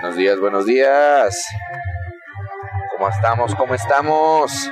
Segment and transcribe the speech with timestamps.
[0.00, 1.46] Buenos días, buenos días.
[2.90, 3.54] ¿Cómo estamos?
[3.54, 4.70] ¿Cómo estamos?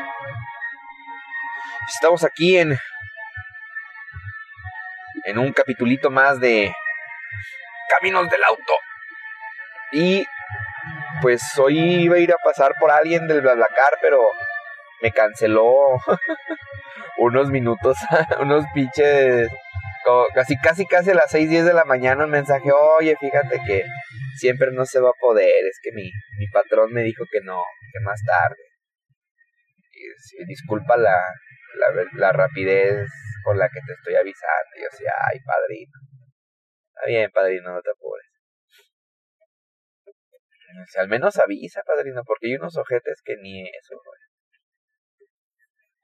[1.88, 2.76] Estamos aquí en
[5.24, 6.72] en un capitulito más de
[7.88, 8.72] Caminos del Auto.
[9.92, 10.26] Y
[11.22, 14.20] pues hoy iba a ir a pasar por alguien del BlaBlaCar, pero
[15.02, 16.00] me canceló
[17.20, 17.98] unos minutos,
[18.40, 19.48] unos pinches
[20.34, 23.84] casi, casi, casi a las 6, 10 de la mañana un mensaje, oye, fíjate que
[24.36, 27.62] siempre no se va a poder, es que mi, mi patrón me dijo que no,
[27.92, 28.56] que más tarde.
[29.92, 31.20] Y, disculpa la,
[31.74, 33.06] la, la, rapidez
[33.44, 34.70] con la que te estoy avisando.
[34.76, 35.92] Y yo decía, ay, padrino.
[36.88, 38.26] Está bien, padrino, no te apures.
[40.96, 44.00] al menos avisa, padrino, porque hay unos ojetes que ni eso,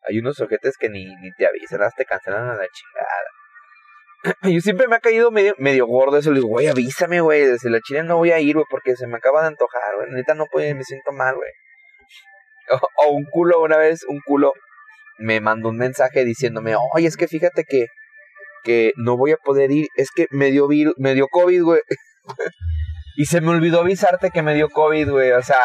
[0.08, 3.36] Hay unos ojetes que ni, ni te avisan, te cancelan a la chingada.
[4.54, 6.30] yo siempre me ha caído medio, medio gordo eso.
[6.30, 7.44] Le digo, güey, avísame, güey.
[7.44, 10.10] Desde la Chile no voy a ir, güey, porque se me acaba de antojar, güey.
[10.10, 11.50] Neta no puedo, me siento mal, güey.
[12.98, 14.52] O, un culo, una vez, un culo
[15.18, 17.86] me mandó un mensaje diciéndome, oye, es que fíjate que,
[18.64, 19.86] que no voy a poder ir.
[19.94, 21.80] Es que me dio, virus, me dio COVID, güey.
[23.16, 25.32] y se me olvidó avisarte que me dio COVID, güey.
[25.32, 25.58] O sea,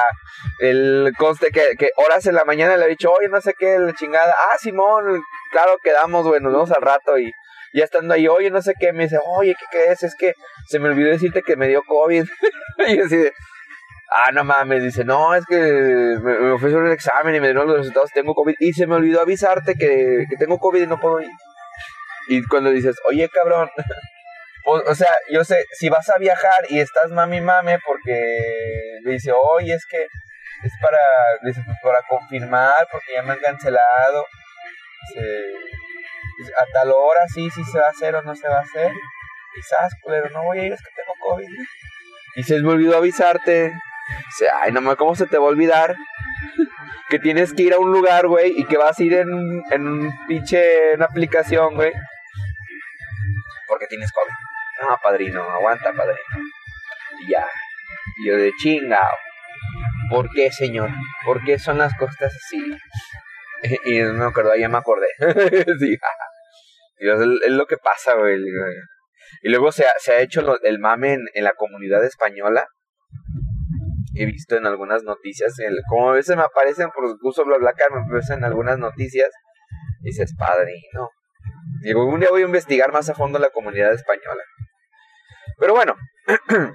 [0.60, 3.78] el conste que, que horas en la mañana le he dicho, oye, no sé qué,
[3.78, 4.34] la chingada.
[4.52, 5.22] Ah, Simón,
[5.52, 7.20] claro, quedamos, güey, nos vemos al rato.
[7.20, 7.30] Y
[7.74, 10.02] ya estando ahí, oye, no sé qué, me dice, oye, ¿qué crees?
[10.04, 10.34] Es que
[10.70, 12.24] se me olvidó decirte que me dio COVID.
[12.88, 13.34] y así de,
[14.12, 17.68] ah, no mames, dice, no, es que me, me ofrecieron el examen y me dieron
[17.68, 18.56] los resultados, tengo COVID.
[18.60, 21.30] Y se me olvidó avisarte que, que tengo COVID y no puedo ir.
[22.30, 23.70] Y cuando dices, oye, cabrón,
[24.66, 29.32] o, sea, yo sé, si vas a viajar y estás mami mame porque le dice,
[29.32, 30.04] oye, es que
[30.64, 31.00] es para,
[31.44, 34.26] dice, pues para confirmar porque ya me han cancelado.
[35.10, 35.54] Dice,
[36.58, 38.92] a tal hora sí, sí se va a hacer o no se va a hacer.
[39.54, 41.50] Quizás, pero no voy a ir, es que tengo COVID.
[42.36, 43.74] Y se me olvidó avisarte.
[44.28, 45.96] Dice, ay, nomás, ¿cómo se te va a olvidar?
[47.10, 49.88] que tienes que ir a un lugar, güey, y que vas a ir en, en
[49.88, 51.92] un pinche, una aplicación, güey.
[53.68, 54.31] Porque tienes COVID.
[54.92, 56.20] No, padrino, aguanta, padrino.
[57.22, 57.48] Y ya.
[58.18, 59.16] Y yo de chingao.
[60.10, 60.90] ¿Por qué, señor?
[61.26, 62.78] ¿Por qué son las cosas así?
[63.86, 65.06] Y no me acuerdo, ya me acordé.
[65.80, 65.96] sí,
[66.98, 68.40] es, lo que pasa, güey.
[69.44, 72.66] Y luego se ha, se ha hecho el mame en, la comunidad española.
[74.16, 75.56] He visto en algunas noticias,
[75.88, 79.30] como a veces me aparecen por gusto bla bla, me aparecen en algunas noticias.
[80.02, 81.12] Y dices, padrino.
[81.84, 84.44] Digo, un día voy a investigar más a fondo la comunidad española.
[85.62, 85.96] Pero bueno,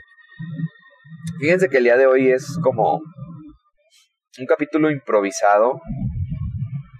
[1.40, 3.00] fíjense que el día de hoy es como
[4.38, 5.80] un capítulo improvisado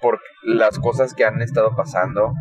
[0.01, 2.33] por las cosas que han estado pasando.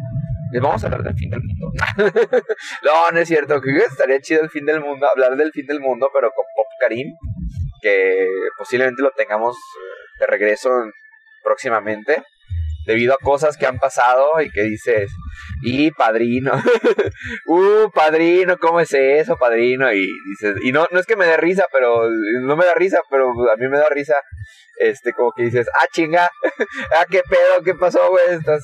[0.52, 1.72] Les vamos a hablar del fin del mundo.
[2.84, 3.62] no, no es cierto.
[3.62, 6.68] Que estaría chido el fin del mundo, hablar del fin del mundo, pero con Pop
[6.80, 7.14] Karim,
[7.84, 9.56] que posiblemente lo tengamos
[10.20, 10.72] de regreso
[11.44, 12.24] próximamente
[12.86, 15.12] debido a cosas que han pasado y que dices,
[15.62, 16.54] y padrino,
[17.48, 19.92] uh, padrino, ¿cómo es eso, padrino?
[19.92, 22.10] Y dices, y no, no es que me dé risa, pero
[22.42, 24.16] no me da risa, pero a mí me da risa,
[24.78, 26.30] este, como que dices, ah, chinga,
[27.00, 28.64] ah, qué pedo, qué pasó, güey, estás,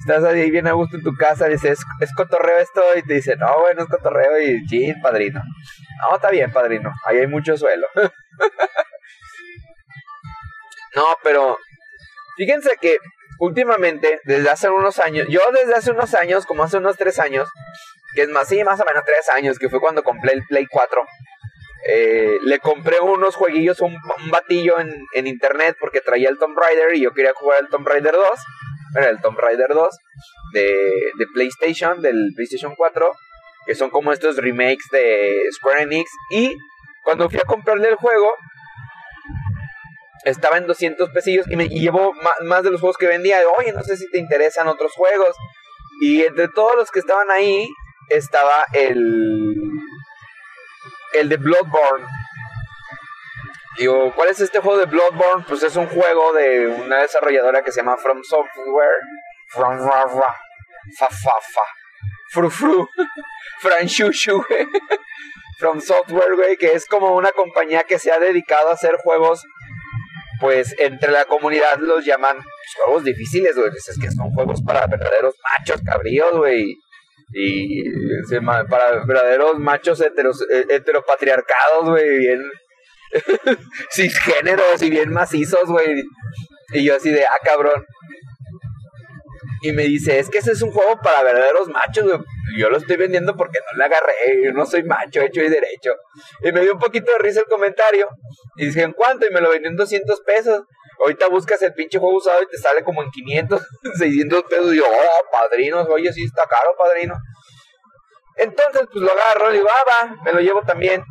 [0.00, 3.36] estás ahí bien a gusto en tu casa, dices, ¿es, cotorreo esto, y te dice,
[3.36, 5.42] no, güey, no es cotorreo, y ching, padrino.
[6.00, 7.86] No, está bien, padrino, ahí hay mucho suelo.
[10.96, 11.58] no, pero
[12.36, 12.96] fíjense que
[13.40, 17.48] últimamente, desde hace unos años, yo desde hace unos años, como hace unos tres años,
[18.14, 20.66] que es más, sí, más o menos tres años, que fue cuando compré el Play
[20.70, 21.02] 4,
[21.86, 23.96] eh, le compré unos jueguillos, un,
[24.30, 27.88] batillo en, en, internet porque traía el Tomb Raider y yo quería jugar el Tomb
[27.88, 28.28] Raider 2,
[28.92, 29.88] bueno, el Tomb Raider 2
[30.52, 30.62] de,
[31.18, 33.10] de PlayStation, del PlayStation 4,
[33.66, 36.54] que son como estos remakes de Square Enix, y
[37.02, 38.34] cuando fui a comprarle el juego,
[40.24, 43.40] estaba en 200 pesillos y me llevó más, de los juegos que vendía.
[43.58, 45.36] Oye, no sé si te interesan otros juegos.
[46.00, 47.68] Y entre todos los que estaban ahí
[48.08, 49.56] estaba el
[51.14, 52.06] el de Bloodborne.
[53.78, 55.44] Digo, ¿cuál es este juego de Bloodborne?
[55.48, 58.98] Pues es un juego de una desarrolladora que se llama From Software.
[59.48, 60.36] From Ra Ra.
[60.98, 61.62] Fa Fa Fa.
[62.32, 62.88] Fru Fru.
[63.60, 63.86] Fran
[65.58, 69.44] From Software, güey, que es como una compañía que se ha dedicado a hacer juegos
[70.40, 72.38] pues entre la comunidad los llaman
[72.76, 73.70] juegos difíciles, güey.
[73.76, 76.76] Es que son juegos para verdaderos machos cabríos, güey.
[77.32, 77.84] Y
[78.68, 80.10] para verdaderos machos eh,
[80.68, 82.42] heteropatriarcados, güey, bien
[83.90, 86.02] cisgéneros y bien macizos, güey.
[86.72, 87.84] Y yo así de, ah, cabrón.
[89.62, 92.06] Y me dice, es que ese es un juego para verdaderos machos.
[92.56, 95.94] Yo lo estoy vendiendo porque no le agarré, yo no soy macho, hecho y derecho.
[96.42, 98.08] Y me dio un poquito de risa el comentario.
[98.56, 99.26] Y dije, ¿en cuánto?
[99.26, 100.62] Y me lo vendió en 200 pesos.
[100.98, 103.62] Ahorita buscas el pinche juego usado y te sale como en 500,
[103.98, 104.74] 600 pesos.
[104.74, 107.14] Y yo, oh, padrinos, oye, sí está caro, padrino.
[108.36, 111.02] Entonces, pues lo agarro, y digo, ah, va, me lo llevo también.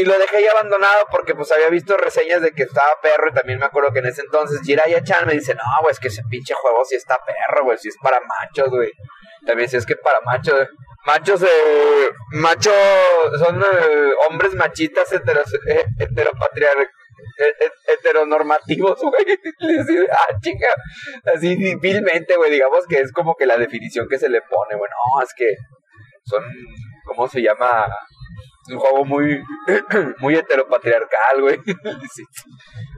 [0.00, 3.34] Y lo dejé ahí abandonado porque pues había visto reseñas de que estaba perro y
[3.34, 6.08] también me acuerdo que en ese entonces Jiraiya Chan me dice, no, güey, es que
[6.08, 8.90] ese pinche juego sí está perro, güey, sí es para machos, güey.
[9.44, 10.68] También si es que para machos,
[11.04, 12.72] machos, eh, machos,
[13.38, 15.84] son eh, hombres machistas heteros, eh,
[17.86, 20.06] heteronormativos, güey.
[20.10, 20.68] ah, chica,
[21.34, 24.94] así vilmente, güey, digamos que es como que la definición que se le pone, bueno,
[25.14, 25.56] no, es que
[26.24, 26.42] son,
[27.04, 27.86] ¿cómo se llama?
[28.74, 29.42] Un juego muy,
[30.18, 31.60] muy heteropatriarcal, güey.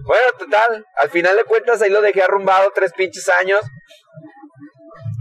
[0.05, 3.61] Bueno, total, al final de cuentas ahí lo dejé arrumbado tres pinches años.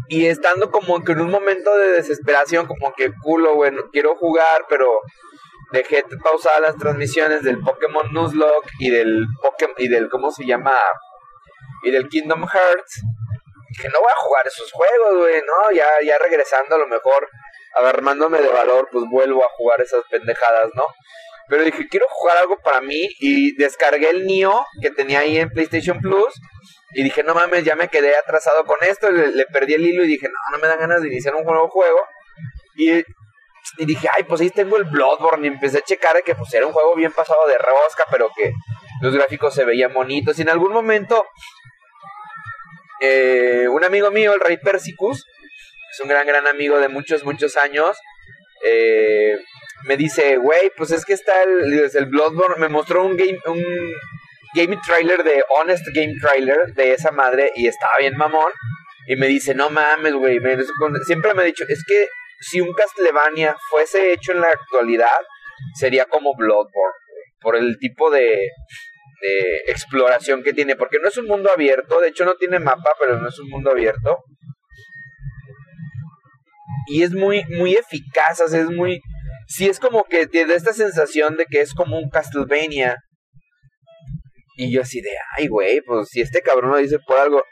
[0.09, 4.65] Y estando como que en un momento de desesperación, como que culo, güey, quiero jugar,
[4.67, 5.01] pero
[5.71, 10.73] dejé pausadas las transmisiones del Pokémon Nuzlocke y del Pokémon, y del, ¿cómo se llama?
[11.83, 13.01] Y del Kingdom Hearts.
[13.69, 17.29] Dije, no voy a jugar esos juegos, güey, no, ya, ya regresando a lo mejor
[17.77, 20.85] agarrándome de valor, pues vuelvo a jugar esas pendejadas, ¿no?
[21.47, 25.49] Pero dije, quiero jugar algo para mí y descargué el Nio que tenía ahí en
[25.49, 26.33] PlayStation Plus
[26.93, 30.07] y dije, no mames, ya me quedé atrasado con esto, le, perdí el hilo y
[30.07, 31.99] dije, no, no me dan ganas de iniciar un nuevo juego.
[32.75, 33.03] Y,
[33.85, 36.73] dije, ay, pues ahí tengo el Bloodborne y empecé a checar que pues era un
[36.73, 38.51] juego bien pasado de rosca, pero que
[39.01, 40.37] los gráficos se veían bonitos.
[40.39, 41.25] Y en algún momento,
[42.99, 45.25] eh, un amigo mío, el Rey Persicus,
[46.01, 47.97] un gran, gran amigo de muchos, muchos años.
[48.63, 49.37] Eh,
[49.85, 52.59] me dice, güey, pues es que está el, el Bloodborne.
[52.59, 53.63] Me mostró un game, un
[54.53, 58.51] game trailer de Honest Game Trailer de esa madre y estaba bien mamón.
[59.07, 60.39] Y me dice, no mames, güey.
[61.05, 62.07] Siempre me ha dicho, es que
[62.39, 65.07] si un Castlevania fuese hecho en la actualidad,
[65.75, 66.95] sería como Bloodborne,
[67.39, 68.49] por el tipo de,
[69.21, 70.75] de exploración que tiene.
[70.75, 73.49] Porque no es un mundo abierto, de hecho no tiene mapa, pero no es un
[73.49, 74.23] mundo abierto
[76.87, 79.01] y es muy, muy eficaz, es muy...
[79.47, 82.97] Sí, es como que te da esta sensación de que es como un Castlevania.
[84.55, 87.43] Y yo así de, ay, güey, pues si este cabrón lo dice por algo.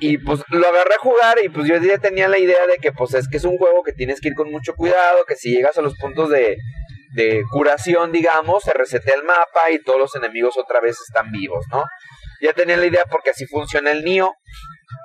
[0.00, 2.92] Y pues lo agarré a jugar y pues yo ya tenía la idea de que
[2.92, 5.50] pues es que es un juego que tienes que ir con mucho cuidado, que si
[5.50, 6.56] llegas a los puntos de,
[7.14, 11.64] de curación, digamos, se resetea el mapa y todos los enemigos otra vez están vivos,
[11.70, 11.84] ¿no?
[12.40, 14.32] Ya tenía la idea porque así funciona el Nio.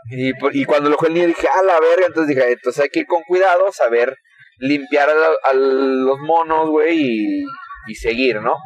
[0.10, 3.24] Y, cuando lo jugué dije, a la verga, entonces dije, entonces hay que ir con
[3.24, 4.18] cuidado, saber
[4.58, 7.44] limpiar a, los monos, güey, y,
[7.88, 8.58] y seguir, ¿no?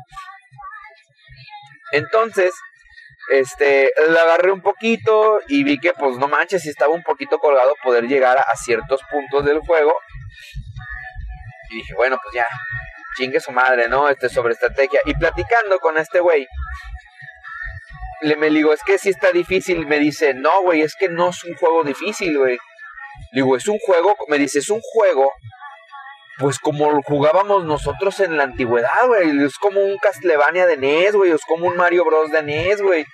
[1.92, 2.54] Entonces,
[3.30, 7.40] este, le agarré un poquito y vi que, pues, no manches, si estaba un poquito
[7.40, 9.94] colgado poder llegar a, ciertos puntos del juego.
[11.70, 12.48] Y dije, bueno, pues ya,
[13.18, 14.10] chingue su madre, ¿no?
[14.10, 15.02] Este, sobre estrategia.
[15.06, 16.48] Y platicando con este güey,
[18.22, 19.86] le me digo, es que si está difícil.
[19.86, 22.58] Me dice, no, güey, es que no es un juego difícil, güey.
[23.34, 25.32] Digo, es un juego, me dice, es un juego,
[26.40, 29.44] pues como jugábamos nosotros en la antigüedad, güey.
[29.44, 31.32] Es como un Castlevania de NES, güey.
[31.32, 32.32] Es como un Mario Bros.
[32.32, 33.06] de NES, güey.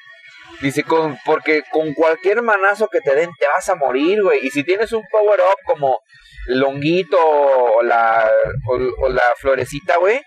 [0.62, 4.40] Dice, con, porque con cualquier manazo que te den te vas a morir, güey.
[4.46, 6.00] Y si tienes un power-up como
[6.48, 8.30] el o la,
[8.68, 10.22] o la florecita, güey,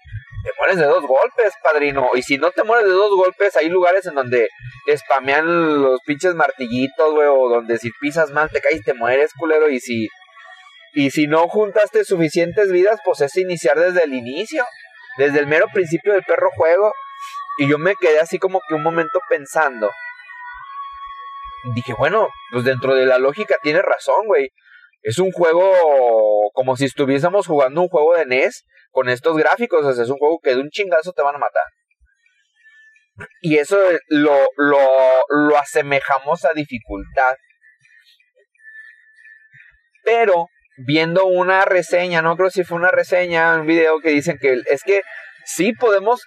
[0.46, 2.10] te mueres de dos golpes, padrino.
[2.14, 4.48] Y si no te mueres de dos golpes, hay lugares en donde
[4.96, 9.32] spamean los pinches martillitos, güey, o donde si pisas mal te caes y te mueres,
[9.36, 9.68] culero.
[9.68, 10.06] Y si,
[10.94, 14.64] y si no juntaste suficientes vidas, pues es iniciar desde el inicio,
[15.18, 16.92] desde el mero principio del perro juego.
[17.58, 19.90] Y yo me quedé así como que un momento pensando.
[21.74, 24.50] Dije, bueno, pues dentro de la lógica tiene razón, güey.
[25.06, 29.84] Es un juego como si estuviésemos jugando un juego de NES con estos gráficos.
[29.84, 31.62] O sea, es un juego que de un chingazo te van a matar.
[33.40, 34.78] Y eso lo, lo,
[35.28, 37.36] lo asemejamos a dificultad.
[40.02, 44.60] Pero viendo una reseña, no creo si fue una reseña, un video que dicen que
[44.66, 45.02] es que
[45.44, 46.20] sí podemos,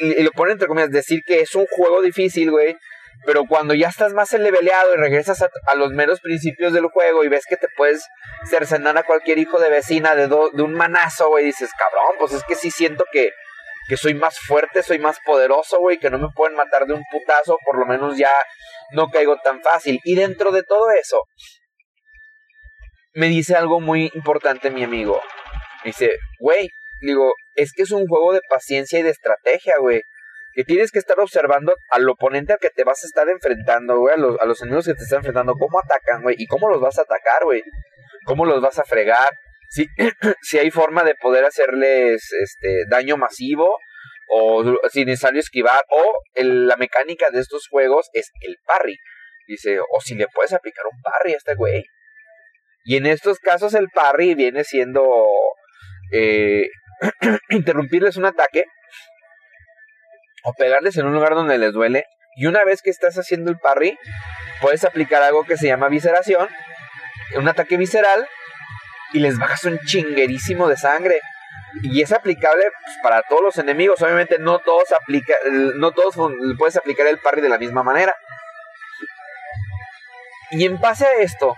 [0.00, 2.76] y, lo ponen entre comillas, decir que es un juego difícil, güey,
[3.24, 7.28] pero cuando ya estás más eleveleado y regresas a, los meros principios del juego y
[7.28, 8.06] ves que te puedes
[8.48, 12.44] cercenar a cualquier hijo de vecina de, de un manazo, güey, dices, cabrón, pues es
[12.44, 13.30] que sí siento que,
[13.88, 17.02] que soy más fuerte, soy más poderoso, güey, que no me pueden matar de un
[17.10, 18.32] putazo, por lo menos ya
[18.92, 20.00] no caigo tan fácil.
[20.04, 21.22] Y dentro de todo eso,
[23.14, 25.20] me dice algo muy importante mi amigo.
[25.84, 26.68] Me dice, güey,
[27.00, 30.02] digo, es que es un juego de paciencia y de estrategia, güey
[30.56, 34.14] que tienes que estar observando al oponente al que te vas a estar enfrentando, güey,
[34.14, 36.80] a los, a los enemigos que te están enfrentando, cómo atacan, güey, y cómo los
[36.80, 37.62] vas a atacar, güey,
[38.24, 39.28] cómo los vas a fregar,
[39.68, 39.86] si,
[40.40, 43.76] si hay forma de poder hacerles este daño masivo
[44.28, 48.96] o si necesario esquivar o la mecánica de estos juegos es el parry.
[49.46, 51.84] Dice, o si le puedes aplicar un parry a este güey.
[52.82, 55.04] Y en estos casos el parry viene siendo
[56.12, 56.70] eh,
[57.50, 58.64] interrumpirles un ataque
[60.46, 62.06] o pegarles en un lugar donde les duele.
[62.36, 63.98] Y una vez que estás haciendo el parry,
[64.60, 66.48] puedes aplicar algo que se llama visceración,
[67.36, 68.28] un ataque visceral,
[69.12, 71.20] y les bajas un chinguerísimo de sangre.
[71.82, 74.00] Y es aplicable pues, para todos los enemigos.
[74.02, 76.14] Obviamente no todos aplica, no todos
[76.58, 78.14] puedes aplicar el parry de la misma manera.
[80.52, 81.56] Y en base a esto,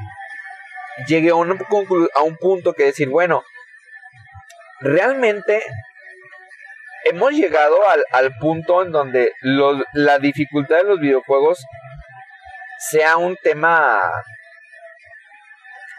[1.07, 1.59] llegué a un,
[2.15, 3.43] a un punto que decir, bueno,
[4.81, 5.63] realmente
[7.09, 7.77] hemos llegado
[8.13, 9.33] al, punto en donde
[9.95, 11.65] la dificultad de los videojuegos
[12.91, 14.03] sea un tema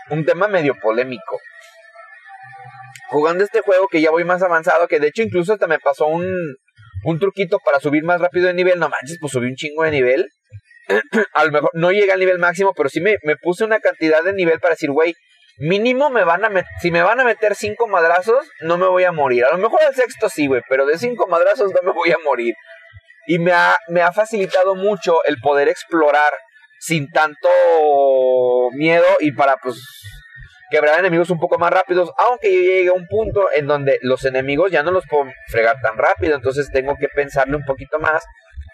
[0.09, 1.39] un tema medio polémico.
[3.09, 6.07] Jugando este juego que ya voy más avanzado, que de hecho incluso hasta me pasó
[6.07, 6.25] un,
[7.03, 9.91] un truquito para subir más rápido de nivel, no manches, pues subí un chingo de
[9.91, 10.29] nivel.
[11.33, 14.23] a lo mejor no llegué al nivel máximo, pero sí me, me puse una cantidad
[14.23, 15.13] de nivel para decir, güey,
[15.59, 19.03] mínimo me van a meter, si me van a meter cinco madrazos, no me voy
[19.03, 19.45] a morir.
[19.45, 22.17] A lo mejor al sexto sí, güey, pero de cinco madrazos no me voy a
[22.23, 22.55] morir.
[23.27, 26.33] Y me ha, me ha facilitado mucho el poder explorar
[26.79, 27.49] sin tanto
[28.73, 29.83] miedo y para pues
[30.69, 34.23] quebrar enemigos un poco más rápidos, aunque yo llegue a un punto en donde los
[34.25, 38.23] enemigos ya no los puedo fregar tan rápido, entonces tengo que pensarle un poquito más.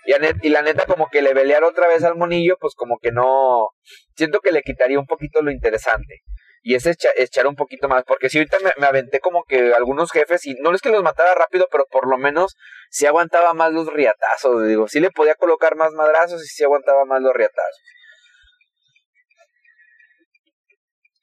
[0.06, 3.12] Y, y la neta, como que le velear otra vez al monillo, pues como que
[3.12, 3.70] no.
[4.16, 6.22] Siento que le quitaría un poquito lo interesante.
[6.68, 8.04] Y es echar un poquito más.
[8.06, 11.36] Porque si ahorita me, aventé como que algunos jefes, y no es que los matara
[11.36, 12.56] rápido, pero por lo menos
[12.90, 14.68] sí aguantaba más los riatazos.
[14.68, 17.82] Digo, sí le podía colocar más madrazos y sí aguantaba más los riatazos.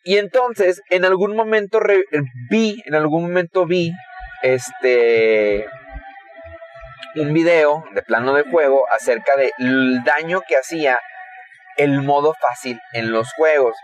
[0.04, 1.80] Y entonces, en algún momento
[2.48, 3.90] vi, en algún momento vi,
[4.42, 5.66] este,
[7.16, 11.00] un video de plano de juego acerca del daño que hacía
[11.76, 13.74] el modo fácil en los juegos.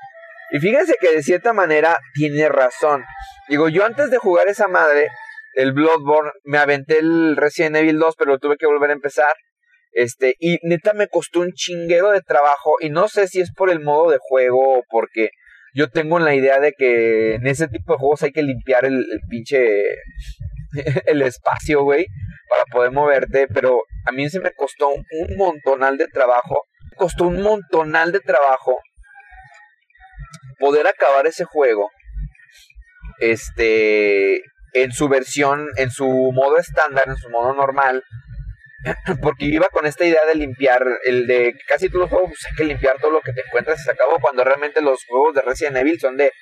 [0.51, 3.05] Y fíjense que de cierta manera tiene razón.
[3.49, 5.09] Digo, yo antes de jugar esa madre,
[5.55, 9.33] el Bloodborne, me aventé el Resident Evil 2, pero tuve que volver a empezar.
[9.93, 12.77] Este, y neta me costó un chinguero de trabajo.
[12.81, 15.31] Y no sé si es por el modo de juego o porque
[15.75, 18.95] yo tengo la idea de que en ese tipo de juegos hay que limpiar el,
[18.95, 19.83] el pinche.
[21.07, 22.07] el espacio, güey,
[22.49, 23.49] para poder moverte.
[23.49, 26.65] Pero a mí se me costó un montonal de trabajo.
[26.97, 28.79] Costó un montonal de trabajo
[30.59, 31.91] poder acabar ese juego
[33.21, 34.43] este
[34.75, 38.05] en su versión, en su modo estándar, en su modo normal,
[39.23, 42.57] porque iba con esta idea de limpiar, el de casi todos los juegos pues, hay
[42.57, 45.43] que limpiar todo lo que te encuentras y se acabó, cuando realmente los juegos de
[45.43, 46.33] Resident Evil son de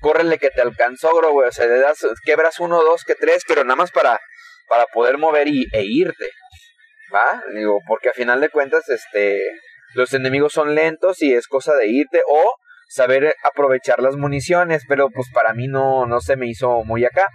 [0.00, 3.64] córrele que te alcanzó, bro, o sea, le das, quebras uno, dos, que tres, pero
[3.64, 4.20] nada más para,
[4.68, 6.30] para poder mover y, e irte,
[7.14, 7.42] ¿va?
[7.54, 9.40] Digo, porque a final de cuentas, este,
[9.94, 12.54] los enemigos son lentos y es cosa de irte, o
[12.92, 17.28] saber aprovechar las municiones, pero pues para mí no, no se me hizo muy acá.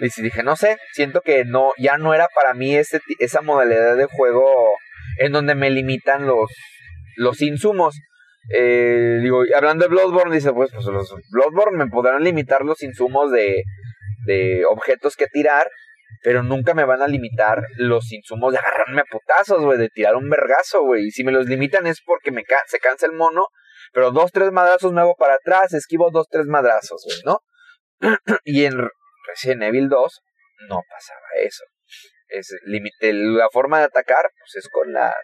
[0.00, 3.96] Y dije, no sé, siento que no, ya no era para mí ese, esa modalidad
[3.96, 4.44] de juego
[5.18, 6.50] en donde me limitan los,
[7.16, 7.96] los insumos.
[8.52, 13.30] Eh, digo, hablando de Bloodborne, dice, pues, pues los Bloodborne me podrán limitar los insumos
[13.30, 13.62] de,
[14.26, 15.68] de objetos que tirar,
[16.24, 20.16] pero nunca me van a limitar los insumos de agarrarme a putazos, güey, de tirar
[20.16, 21.06] un vergazo, güey.
[21.06, 23.46] Y si me los limitan es porque me se cansa el mono
[23.94, 27.40] pero dos, tres madrazos me hago para atrás, esquivo dos, tres madrazos, güey, ¿no?
[28.44, 28.76] y en
[29.26, 30.20] Resident Evil 2
[30.68, 31.64] no pasaba eso.
[32.28, 35.14] Es la forma de atacar, pues es con las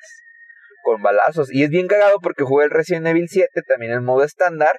[0.83, 1.53] con balazos.
[1.53, 4.79] Y es bien cagado porque jugué el Resident Evil 7 también en modo estándar.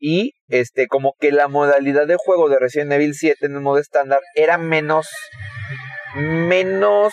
[0.00, 3.78] Y este, como que la modalidad de juego de Resident Evil 7 en el modo
[3.78, 5.08] estándar era menos.
[6.14, 7.12] menos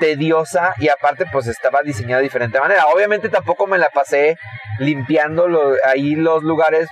[0.00, 0.74] tediosa.
[0.78, 2.86] Y aparte, pues estaba diseñada de diferente manera.
[2.92, 4.36] Obviamente tampoco me la pasé
[4.78, 5.46] limpiando
[5.84, 6.88] ahí los lugares.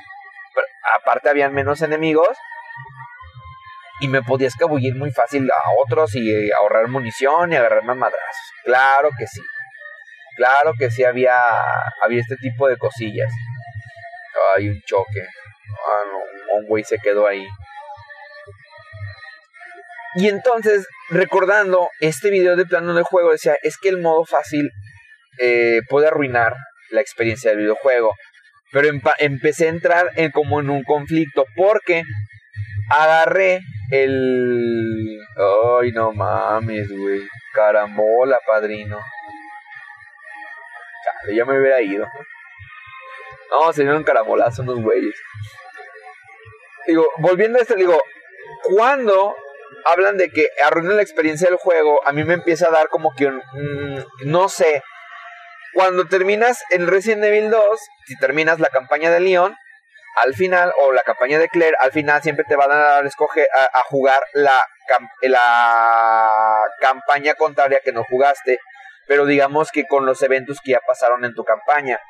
[1.01, 2.37] aparte habían menos enemigos.
[4.01, 8.53] Y me podía escabullir muy fácil a otros y ahorrar munición y agarrar más madrazos.
[8.65, 9.41] Claro que sí.
[10.37, 11.35] Claro que sí había,
[12.01, 13.33] había este tipo de cosillas.
[14.55, 15.27] Hay un choque.
[15.85, 17.45] Ah, no, un güey se quedó ahí.
[20.19, 24.69] Y entonces, recordando este video de plano de juego, decía, es que el modo fácil
[25.39, 26.57] eh, puede arruinar
[26.91, 28.13] la experiencia del videojuego.
[28.73, 28.89] Pero
[29.21, 32.03] empecé a entrar en, como en un conflicto porque
[32.91, 33.61] agarré
[33.93, 35.21] el...
[35.81, 37.23] Ay, no mames, güey.
[37.55, 38.99] Carambola, padrino.
[41.33, 42.09] Ya me hubiera ido.
[43.53, 45.15] No, se dieron carambolazos unos güeyes.
[46.89, 47.97] Digo, volviendo a esto, digo,
[48.65, 49.37] cuando
[49.85, 53.15] hablan de que arruinan la experiencia del juego, a mí me empieza a dar como
[53.15, 53.43] que un,
[54.25, 54.83] no sé,
[55.75, 59.55] cuando terminas en Resident Evil 2, si terminas la campaña de Leon,
[60.17, 63.47] al final, o la campaña de Claire, al final siempre te van a dar escoger,
[63.73, 64.61] a, jugar la,
[65.23, 68.59] la campaña contraria que no jugaste,
[69.07, 72.01] pero digamos que con los eventos que ya pasaron en tu campaña.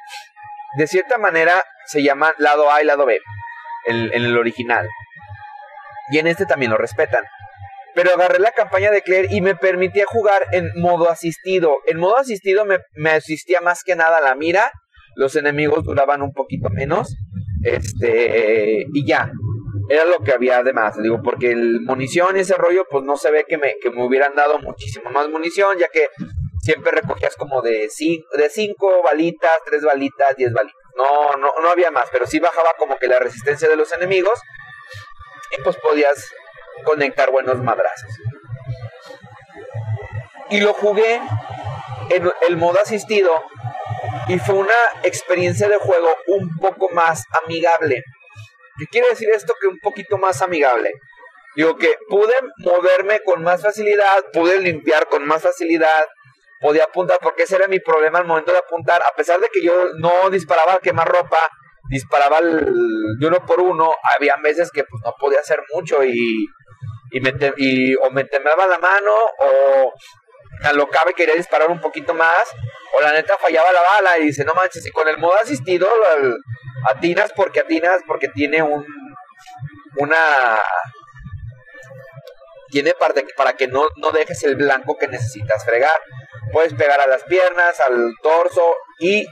[0.76, 3.20] De cierta manera se llama lado A y lado B
[3.86, 4.88] en, en el original.
[6.10, 7.24] Y en este también lo respetan.
[7.98, 11.78] Pero agarré la campaña de Claire y me permitía jugar en modo asistido.
[11.84, 14.70] En modo asistido me, me asistía más que nada la mira.
[15.16, 17.16] Los enemigos duraban un poquito menos.
[17.64, 19.32] Este, y ya.
[19.88, 23.32] Era lo que había además, digo, porque el munición y ese rollo, pues no se
[23.32, 26.06] ve que me, que me hubieran dado muchísimo más munición, ya que
[26.60, 30.78] siempre recogías como de cinco, de cinco balitas, tres balitas, diez balitas.
[30.96, 34.38] No, no, no había más, pero sí bajaba como que la resistencia de los enemigos
[35.58, 36.30] y pues podías
[36.84, 38.10] conectar buenos madrazos.
[40.50, 41.20] Y lo jugué
[42.10, 43.30] en el modo asistido
[44.28, 48.02] y fue una experiencia de juego un poco más amigable.
[48.78, 49.54] ¿Qué quiere decir esto?
[49.60, 50.92] Que un poquito más amigable.
[51.56, 56.06] Digo que pude moverme con más facilidad, pude limpiar con más facilidad,
[56.60, 59.62] podía apuntar, porque ese era mi problema al momento de apuntar, a pesar de que
[59.62, 61.38] yo no disparaba a quemar ropa,
[61.88, 66.46] disparaba de uno por uno, había veces que pues no podía hacer mucho y,
[67.10, 69.92] y, me, y o me temblaba la mano o
[70.64, 72.50] alocaba y quería disparar un poquito más,
[72.96, 75.88] o la neta fallaba la bala y dice, no manches, y con el modo asistido
[76.88, 78.84] atinas porque atinas porque tiene un
[79.96, 80.60] una
[82.70, 85.98] tiene parte para que no, no dejes el blanco que necesitas fregar.
[86.52, 89.26] Puedes pegar a las piernas, al torso y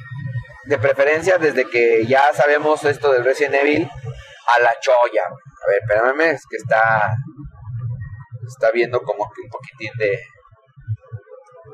[0.65, 3.89] de preferencia desde que ya sabemos esto del Resident Evil
[4.57, 5.25] a la choya.
[5.27, 7.15] A ver, espérame, es que está
[8.47, 10.19] está viendo como que un poquitín de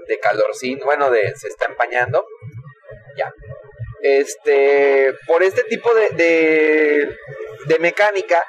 [0.07, 2.25] de calorcín, bueno, de se está empañando.
[3.17, 3.33] Ya.
[4.03, 7.17] Este, por este tipo de, de,
[7.67, 8.43] de mecánica,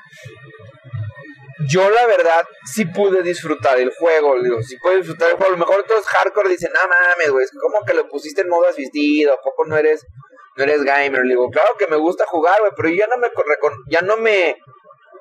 [1.70, 5.54] yo la verdad sí pude disfrutar el juego, digo, sí pude disfrutar el juego.
[5.54, 8.68] A lo mejor todos hardcore dicen, no mames, güey, ¿cómo que lo pusiste en modo
[8.68, 9.34] asistido?
[9.34, 10.06] ¿A poco no eres,
[10.58, 11.24] no eres gamer?
[11.24, 13.28] Le digo, claro que me gusta jugar, güey, pero ya no me,
[13.90, 14.58] ya no me,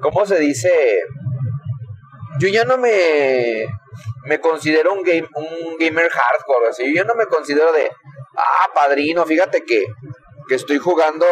[0.00, 1.03] ¿cómo se dice?
[2.38, 3.66] Yo ya no me,
[4.25, 7.90] me considero un, game, un gamer hardcore, así, yo no me considero de,
[8.37, 9.85] ah, padrino, fíjate que,
[10.49, 11.27] que estoy jugando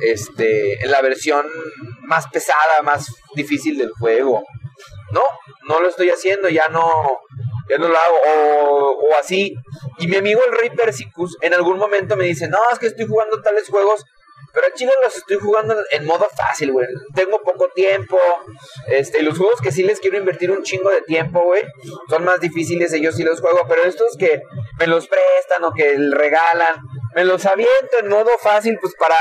[0.00, 1.46] este, en la versión
[2.02, 4.42] más pesada, más difícil del juego.
[5.12, 5.22] No,
[5.68, 7.20] no lo estoy haciendo, ya no,
[7.68, 9.54] ya no lo hago, o, o así.
[9.98, 13.06] Y mi amigo el Rey Persicus en algún momento me dice, no, es que estoy
[13.06, 14.04] jugando tales juegos,
[14.56, 16.86] pero chicos los estoy jugando en, modo fácil, güey.
[17.14, 18.18] Tengo poco tiempo,
[18.88, 21.62] este, los juegos que sí les quiero invertir un chingo de tiempo, güey,
[22.08, 24.40] son más difíciles, ellos sí los juego, pero estos que
[24.78, 26.76] me los prestan o que regalan,
[27.14, 29.18] me los aviento en modo fácil, pues para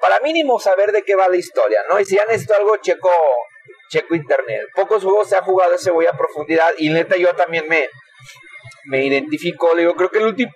[0.00, 1.98] para mínimo saber de qué va la historia, ¿no?
[1.98, 3.10] Y si ya necesito algo, checo,
[3.90, 4.62] checo internet.
[4.76, 7.88] Pocos juegos se ha jugado ese voy a profundidad y neta yo también me,
[8.84, 10.52] me identifico, digo, creo que el último...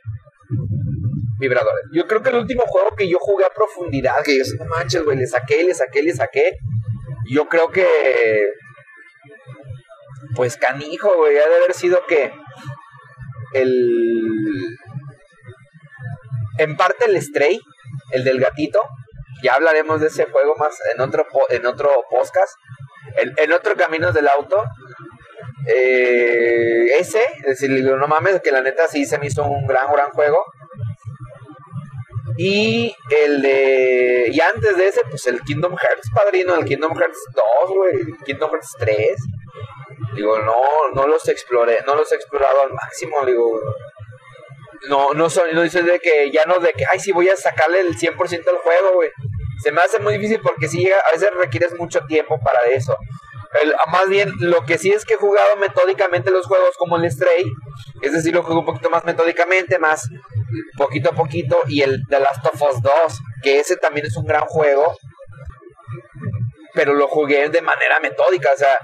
[1.42, 1.84] Vibradores.
[1.92, 5.02] Yo creo que el último juego que yo jugué a profundidad, que yo no manches,
[5.02, 6.52] güey, le saqué, le saqué, le saqué.
[7.28, 7.86] Yo creo que...
[10.36, 12.32] Pues canijo, güey, ha de haber sido que...
[13.54, 14.78] El...
[16.58, 17.58] En parte el Stray,
[18.12, 18.78] el del gatito,
[19.42, 22.54] ya hablaremos de ese juego más en otro, en otro podcast.
[23.16, 24.62] En, otro Caminos del Auto.
[25.66, 29.92] Eh, ese, es decir, no mames, que la neta sí se me hizo un gran,
[29.92, 30.44] gran juego.
[32.36, 34.30] Y el de.
[34.32, 37.18] Y antes de ese, pues el Kingdom Hearts, padrino, el Kingdom Hearts
[37.66, 39.16] 2, güey, Kingdom Hearts 3.
[40.14, 40.54] Digo, no,
[40.94, 43.60] no los exploré, no los he explorado al máximo, digo.
[44.88, 47.36] No, no son, no dice de que ya no de que, ay, sí voy a
[47.36, 49.10] sacarle el 100% al juego, güey
[49.62, 52.96] se me hace muy difícil porque sí, a veces requieres mucho tiempo para eso.
[53.92, 57.44] más bien, lo que sí es que he jugado metódicamente los juegos como el Stray,
[58.00, 60.08] es decir, lo juego un poquito más metódicamente, más
[60.76, 62.92] poquito a poquito, y el The Last of Us 2,
[63.42, 64.96] que ese también es un gran juego,
[66.74, 68.78] pero lo jugué de manera metódica, o sea,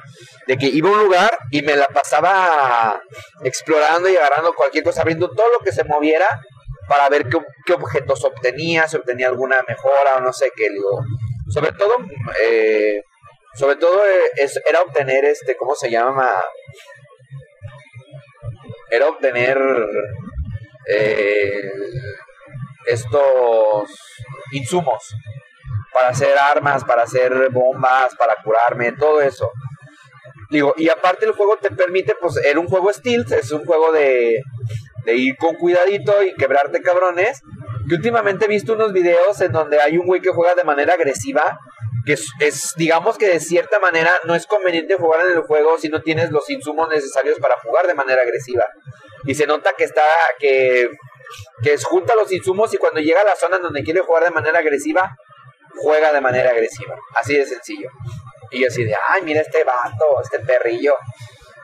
[0.47, 3.01] de que iba a un lugar y me la pasaba
[3.43, 6.27] explorando y agarrando cualquier cosa, abriendo todo lo que se moviera
[6.89, 11.03] para ver qué, objetos obtenía, si obtenía alguna mejora o no sé qué, digo.
[11.51, 11.95] Sobre todo,
[12.43, 13.01] eh,
[13.55, 16.31] Sobre todo eh, es, era obtener este, ¿cómo se llama?
[18.91, 19.59] Era obtener
[20.89, 21.71] eh,
[22.87, 23.91] estos
[24.53, 25.15] insumos
[25.93, 29.51] para hacer armas, para hacer bombas, para curarme, todo eso.
[30.51, 33.93] Digo, y aparte el juego te permite, pues era un juego stealth, es un juego
[33.93, 34.41] de,
[35.05, 37.43] de ir con cuidadito y quebrarte cabrones.
[37.89, 40.95] Que últimamente he visto unos videos en donde hay un güey que juega de manera
[40.95, 41.59] agresiva,
[42.05, 45.89] que es, digamos que de cierta manera no es conveniente jugar en el juego si
[45.89, 48.65] no tienes los insumos necesarios para jugar de manera agresiva.
[49.25, 50.07] Y se nota que está,
[50.39, 50.89] que,
[51.63, 54.59] que junta los insumos y cuando llega a la zona donde quiere jugar de manera
[54.59, 55.17] agresiva,
[55.77, 56.97] juega de manera agresiva.
[57.15, 57.91] Así de sencillo.
[58.51, 60.95] Y yo así de, ay, mira este vato, este perrillo.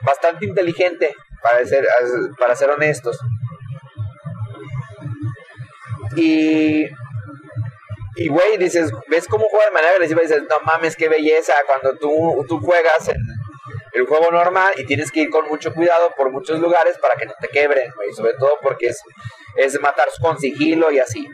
[0.03, 1.87] Bastante inteligente, para ser,
[2.39, 3.19] para ser honestos.
[6.17, 6.85] Y,
[8.17, 11.55] y güey, dices, ves cómo juega de manera agresiva y dices, no mames, qué belleza.
[11.67, 13.11] Cuando tú, tú juegas
[13.95, 17.27] el juego normal y tienes que ir con mucho cuidado por muchos lugares para que
[17.27, 18.13] no te quebren, güey.
[18.13, 19.01] Sobre todo porque es,
[19.57, 21.29] es matar con sigilo y así.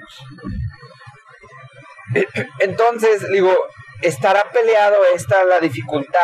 [2.59, 3.57] Entonces, digo,
[4.03, 6.21] estará peleado esta la dificultad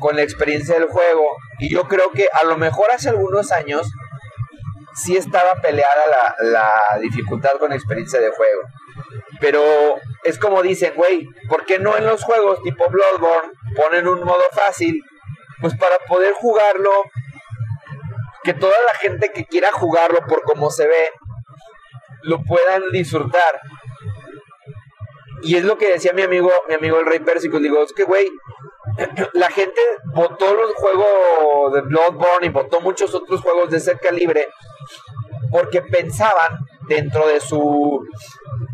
[0.00, 1.36] con la experiencia del juego.
[1.58, 3.90] Y yo creo que a lo mejor hace algunos años
[4.94, 8.62] sí estaba peleada la, la dificultad con la experiencia de juego.
[9.40, 9.62] Pero
[10.22, 14.42] es como dicen, güey, ¿por qué no en los juegos tipo Bloodborne ponen un modo
[14.52, 15.00] fácil?
[15.60, 16.90] Pues para poder jugarlo,
[18.42, 21.10] que toda la gente que quiera jugarlo por cómo se ve,
[22.22, 23.60] lo puedan disfrutar.
[25.42, 27.58] Y es lo que decía mi amigo, mi amigo el Rey Pérsico.
[27.58, 28.28] Digo, es que, güey,
[29.34, 29.80] la gente
[30.14, 34.48] votó los juegos de Bloodborne y votó muchos otros juegos de ese calibre
[35.50, 38.06] porque pensaban dentro de su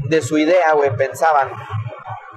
[0.08, 1.50] de su idea, güey, pensaban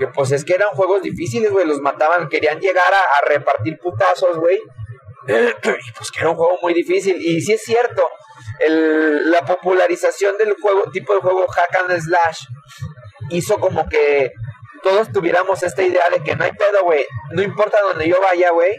[0.07, 4.59] pues es que eran juegos difíciles, güey, los mataban, querían llegar a, repartir putazos, güey.
[5.27, 7.17] Y pues que era un juego muy difícil.
[7.19, 8.09] Y sí es cierto,
[8.59, 12.39] el, la popularización del juego, tipo de juego hack and slash,
[13.29, 14.31] hizo como que
[14.81, 17.05] todos tuviéramos esta idea de que no hay pedo, güey.
[17.31, 18.75] No importa donde yo vaya, güey.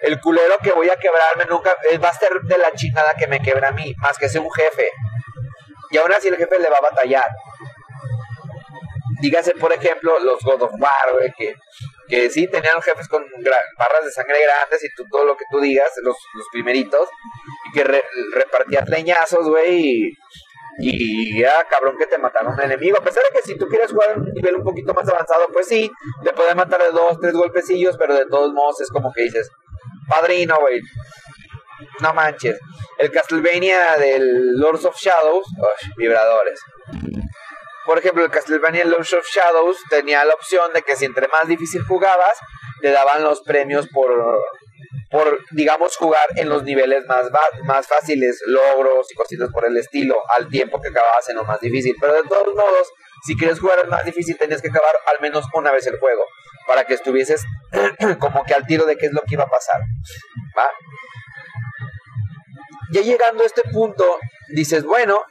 [0.00, 3.26] El culero que voy a quebrarme nunca eh, va a ser de la chingada que
[3.26, 4.88] me quebra a mí, más que sea un jefe.
[5.90, 7.26] Y aún así el jefe le va a batallar.
[9.20, 11.54] Dígase, por ejemplo, los God of War, güey, que,
[12.08, 13.24] que sí tenían jefes con
[13.78, 16.16] barras de sangre grandes y todo lo que tú digas, los,
[16.52, 17.08] primeritos,
[17.68, 18.02] y que
[18.32, 20.12] repartías leñazos, güey,
[20.80, 22.98] y ya, cabrón, que te mataron un enemigo.
[22.98, 25.66] A pesar de que si tú quieres jugar un nivel un poquito más avanzado, pues
[25.66, 25.90] sí,
[26.22, 29.50] te pueden matar de dos, tres golpecillos, pero de todos modos es como que dices,
[30.08, 30.80] padrino, güey.
[32.00, 32.58] No manches.
[32.98, 35.46] El Castlevania del Lords of Shadows,
[35.96, 36.60] vibradores.
[37.88, 41.48] Por ejemplo, el Castlevania Lords of Shadows tenía la opción de que si entre más
[41.48, 42.38] difícil jugabas,
[42.82, 44.12] te daban los premios por
[45.10, 47.30] por, digamos, jugar en los niveles más,
[47.64, 51.62] más fáciles, logros y cositas por el estilo, al tiempo que acababas en lo más
[51.62, 51.96] difícil.
[51.98, 52.92] Pero de todos modos,
[53.26, 56.24] si quieres jugar el más difícil, tenías que acabar al menos una vez el juego,
[56.66, 57.42] para que estuvieses
[58.20, 59.80] como que al tiro de qué es lo que iba a pasar.
[60.58, 60.68] ¿Va?
[62.92, 64.18] Ya llegando a este punto,
[64.50, 65.24] dices, bueno,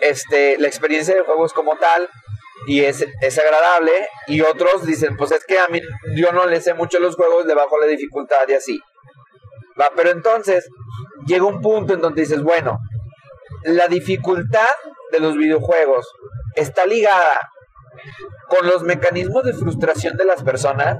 [0.00, 2.08] este, la experiencia del juego es como tal,
[2.66, 3.92] y es, es, agradable.
[4.26, 5.80] Y otros dicen, pues es que a mí
[6.14, 8.80] yo no le sé mucho los juegos, le bajo la dificultad y así.
[9.78, 10.68] Va, pero entonces
[11.26, 12.78] llega un punto en donde dices, bueno,
[13.64, 14.74] la dificultad
[15.12, 16.06] de los videojuegos
[16.54, 17.50] está ligada
[18.48, 20.98] con los mecanismos de frustración de las personas.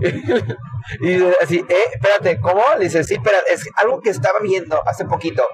[1.00, 2.62] y así, eh, espérate, ¿cómo?
[2.78, 5.44] dice, sí, pero es algo que estaba viendo hace poquito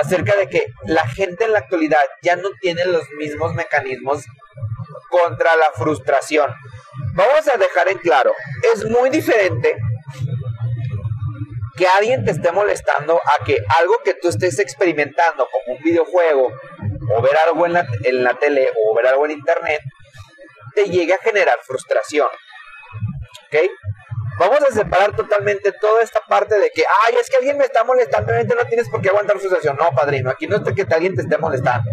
[0.00, 4.24] acerca de que la gente en la actualidad ya no tiene los mismos mecanismos
[5.10, 6.52] contra la frustración.
[7.14, 8.32] Vamos a dejar en claro,
[8.74, 9.76] es muy diferente
[11.76, 16.52] que alguien te esté molestando a que algo que tú estés experimentando como un videojuego
[17.16, 19.80] o ver algo en la, tele o ver algo en internet
[20.74, 22.28] te llegue a generar frustración.
[23.46, 23.70] ¿Ok?
[24.38, 27.82] Vamos a separar totalmente toda esta parte de que, ay, es que alguien me está
[27.84, 29.76] molestando, no tienes por qué aguantar frustración.
[29.76, 31.90] No, padrino, aquí no es que alguien te esté molestando.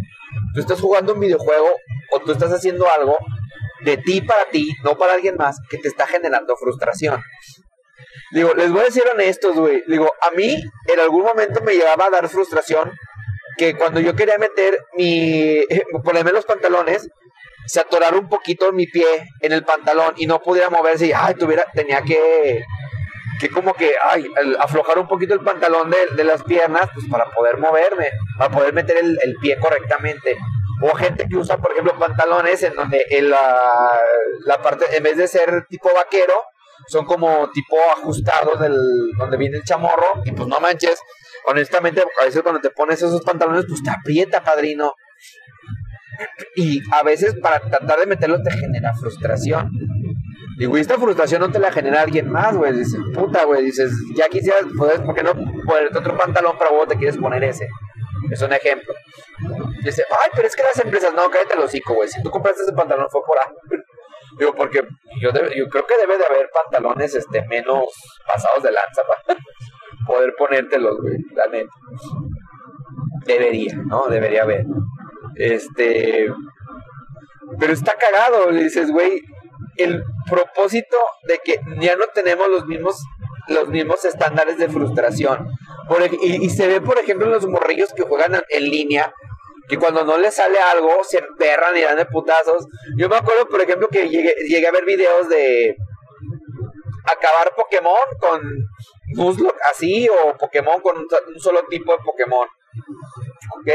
[0.53, 1.73] Tú estás jugando un videojuego
[2.11, 3.17] o tú estás haciendo algo
[3.83, 7.21] de ti para ti, no para alguien más, que te está generando frustración.
[8.31, 9.83] Digo, les voy a decir honestos, güey.
[9.87, 10.55] Digo, a mí
[10.93, 12.91] en algún momento me llevaba a dar frustración
[13.57, 15.61] que cuando yo quería meter mi,
[16.03, 17.07] ponerme los pantalones,
[17.65, 19.05] se atorara un poquito mi pie
[19.41, 22.63] en el pantalón y no pudiera moverse y, ay, tuviera, tenía que,
[23.39, 24.25] que como que, ay,
[24.59, 28.73] aflojar un poquito el pantalón de, de, las piernas, pues para poder moverme, para poder
[28.73, 30.37] meter el, el pie correctamente.
[30.81, 33.97] O gente que usa, por ejemplo, pantalones en donde la,
[34.45, 36.33] la parte, en vez de ser tipo vaquero,
[36.87, 38.75] son como tipo ajustados del
[39.17, 40.99] donde viene el chamorro y pues no manches,
[41.45, 44.93] honestamente a veces cuando te pones esos pantalones pues te aprieta, padrino.
[46.55, 49.71] Y a veces para tratar de meterlo te genera frustración.
[50.57, 52.73] Y güey, esta frustración no te la genera alguien más, güey.
[52.73, 53.65] Dices, puta, güey.
[53.65, 55.33] Dices, ya quisieras, pues, ¿por qué no
[55.65, 57.67] ponerte otro pantalón para vos te quieres poner ese?
[58.31, 58.93] Es un ejemplo.
[59.83, 62.07] Dice, ay, pero es que las empresas, no, cállate el hocico, güey.
[62.07, 63.59] Si tú compraste ese pantalón fue por algo.
[64.37, 64.81] Digo, porque
[65.21, 67.85] yo, yo creo que debe de haber pantalones este, menos
[68.25, 69.39] pasados de lanza para
[70.07, 71.71] poder ponértelos, güey, la neta.
[73.25, 74.07] Debería, ¿no?
[74.07, 74.65] Debería haber.
[75.35, 76.27] Este.
[77.59, 79.21] Pero está cagado, le dices, güey,
[79.77, 82.97] el propósito de que ya no tenemos los mismos
[83.47, 85.47] los mismos estándares de frustración.
[86.21, 89.13] y, se ve, por ejemplo, en los morrillos que juegan en línea,
[89.67, 92.67] que cuando no les sale algo, se emperran y dan de putazos.
[92.97, 95.75] Yo me acuerdo, por ejemplo, que llegué, a ver videos de
[97.05, 98.41] acabar Pokémon con
[99.15, 102.47] Nuzlocke así, o Pokémon con un, solo tipo de Pokémon.
[103.59, 103.69] ¿Ok?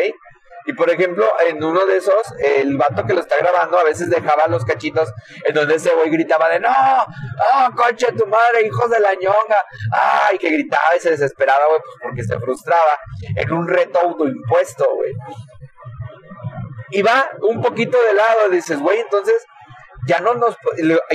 [0.71, 4.09] Y por ejemplo, en uno de esos, el vato que lo está grabando a veces
[4.09, 5.13] dejaba los cachitos
[5.45, 9.65] en donde ese güey gritaba de no, ah, concha tu madre, hijos de la ñonga,
[9.91, 13.01] ay, que gritaba y se desesperaba, güey, pues porque se frustraba
[13.35, 15.13] en un reto autoimpuesto, güey.
[16.93, 19.45] Y va un poquito de lado, dices, güey, entonces
[20.07, 20.57] ya no nos,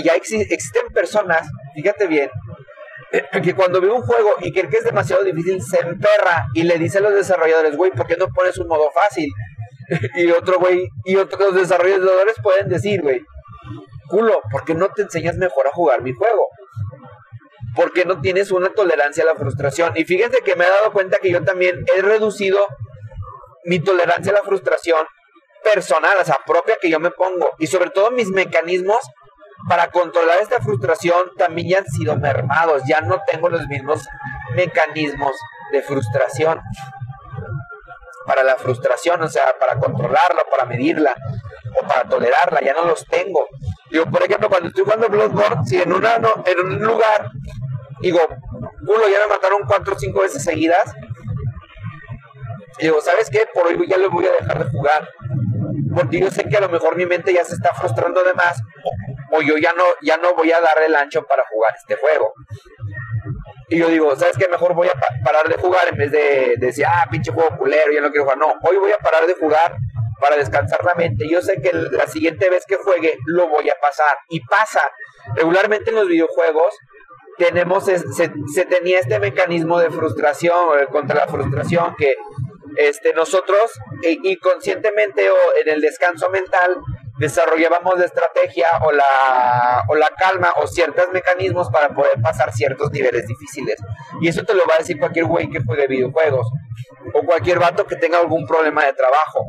[0.03, 2.29] ya existen personas, fíjate bien,
[3.43, 6.77] que cuando ve un juego y cree que es demasiado difícil, se emperra y le
[6.77, 9.29] dice a los desarrolladores, güey, ¿por qué no pones un modo fácil?
[10.15, 13.21] y otro güey, y otros desarrolladores pueden decir, güey,
[14.07, 16.47] culo, ¿por qué no te enseñas mejor a jugar mi juego?
[17.75, 19.93] ¿Por qué no tienes una tolerancia a la frustración?
[19.95, 22.59] Y fíjense que me he dado cuenta que yo también he reducido
[23.65, 25.05] mi tolerancia a la frustración
[25.63, 27.49] personal, o sea, propia que yo me pongo.
[27.59, 28.99] Y sobre todo mis mecanismos
[29.67, 32.83] para controlar esta frustración también ya han sido mermados.
[32.87, 34.07] Ya no tengo los mismos
[34.55, 35.35] mecanismos
[35.71, 36.61] de frustración.
[38.25, 41.15] Para la frustración, o sea, para controlarla, para medirla
[41.79, 43.47] o para tolerarla, ya no los tengo.
[43.91, 47.31] Digo, por ejemplo, cuando estoy jugando Bloodborne, si en, una, en un lugar
[48.01, 48.19] digo,
[48.81, 50.93] uno ya me mataron cuatro o cinco veces seguidas,
[52.79, 53.47] digo, ¿sabes qué?
[53.53, 55.09] Por hoy ya lo voy a dejar de jugar
[55.95, 58.61] porque yo sé que a lo mejor mi mente ya se está frustrando de más
[59.31, 62.33] o, yo ya no, ya no voy a dar el ancho para jugar este juego.
[63.69, 64.47] Y yo digo, ¿sabes qué?
[64.47, 68.01] Mejor voy a parar de jugar en vez de, decir, ah, pinche juego culero, ya
[68.01, 68.37] no quiero jugar.
[68.37, 69.75] No, hoy voy a parar de jugar
[70.19, 71.27] para descansar la mente.
[71.29, 74.17] Yo sé que la siguiente vez que juegue lo voy a pasar.
[74.29, 74.81] Y pasa.
[75.35, 76.75] Regularmente en los videojuegos
[77.37, 80.53] tenemos, se, se tenía este mecanismo de frustración,
[80.91, 82.15] contra la frustración, que
[82.77, 83.71] este, nosotros
[84.03, 86.77] inconscientemente o en el descanso mental
[87.17, 92.91] desarrollábamos la estrategia o la, o la calma o ciertos mecanismos para poder pasar ciertos
[92.91, 93.77] niveles difíciles.
[94.21, 96.47] Y eso te lo va a decir cualquier güey que juegue videojuegos
[97.13, 99.45] o cualquier vato que tenga algún problema de trabajo.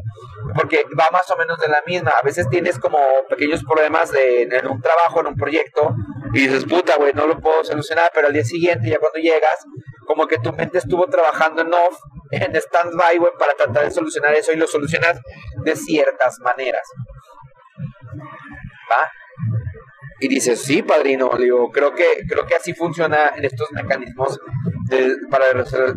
[0.54, 2.12] Porque va más o menos de la misma.
[2.12, 2.98] A veces tienes como
[3.28, 5.94] pequeños problemas en un trabajo, en un proyecto,
[6.32, 9.64] y dices, puta, güey, no lo puedo solucionar, pero al día siguiente, ya cuando llegas,
[10.06, 11.98] como que tu mente estuvo trabajando en off,
[12.30, 15.18] en stand-by, güey, para tratar de solucionar eso y lo solucionas
[15.64, 16.82] de ciertas maneras.
[20.18, 24.38] Y dices, sí, padrino, digo, creo que, creo que así funciona en estos mecanismos
[25.30, 25.46] para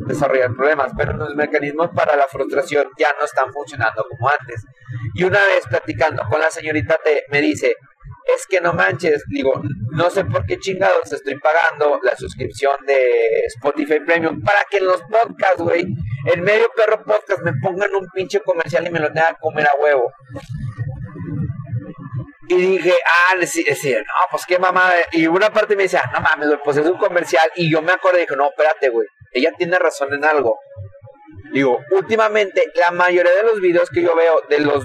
[0.07, 4.61] desarrollar problemas, pero los mecanismos para la frustración ya no están funcionando como antes.
[5.13, 7.75] Y una vez platicando con la señorita te, me dice,
[8.35, 12.99] es que no manches, digo, no sé por qué chingados estoy pagando la suscripción de
[13.47, 15.85] Spotify Premium para que en los podcasts, güey,
[16.33, 19.65] en medio perro podcast me pongan un pinche comercial y me lo tengan que comer
[19.65, 20.11] a huevo.
[22.49, 24.91] Y dije, ah, decir, no, pues qué mamá.
[25.11, 27.47] Y una parte me decía, no mames, pues es un comercial.
[27.55, 30.57] Y yo me acordé dije, no, espérate, güey, ella tiene razón en algo.
[31.51, 34.83] Digo, últimamente la mayoría de los videos que yo veo de los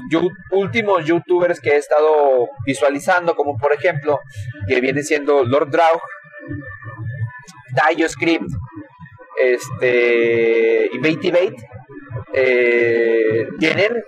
[0.50, 4.20] últimos youtubers que he estado visualizando, como por ejemplo,
[4.68, 6.02] que viene siendo Lord Draug,
[7.96, 8.50] DioScript,
[9.40, 11.54] este, y Bait,
[12.34, 14.04] eh, tienen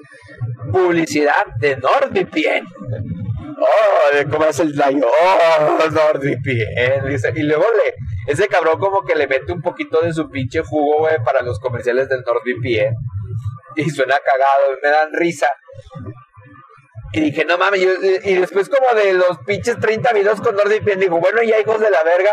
[0.70, 3.25] publicidad de NordVPN.
[3.58, 5.00] Oh, ¿cómo es el like?
[5.02, 7.36] Oh, NordVPN.
[7.36, 11.08] Y luego le, ese cabrón como que le mete un poquito de su pinche jugo,
[11.24, 12.94] para los comerciales del NordVPN.
[13.76, 15.48] Y suena cagado, me dan risa.
[17.12, 17.80] Y dije, no mames,
[18.24, 21.90] y después como de los pinches 30 videos con NordVPN, digo, bueno, ya hijos de
[21.90, 22.30] la verga.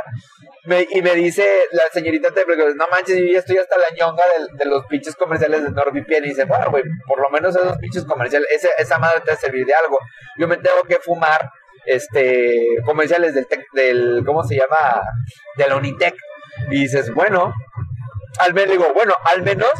[0.65, 4.23] Y me dice la señorita te no manches, yo ya estoy hasta la ñonga
[4.54, 6.26] de, los pinches comerciales de NordVPN.
[6.26, 8.47] Y dice, bueno, güey, por lo menos esos pinches comerciales,
[8.78, 9.99] esa madre te va a servir de algo.
[10.38, 11.49] Yo me tengo que fumar
[11.86, 15.02] este comerciales del, del ¿cómo se llama?
[15.58, 16.15] De la Unitec.
[16.71, 17.54] Y dices, bueno,
[18.39, 19.71] al menos digo, bueno, al menos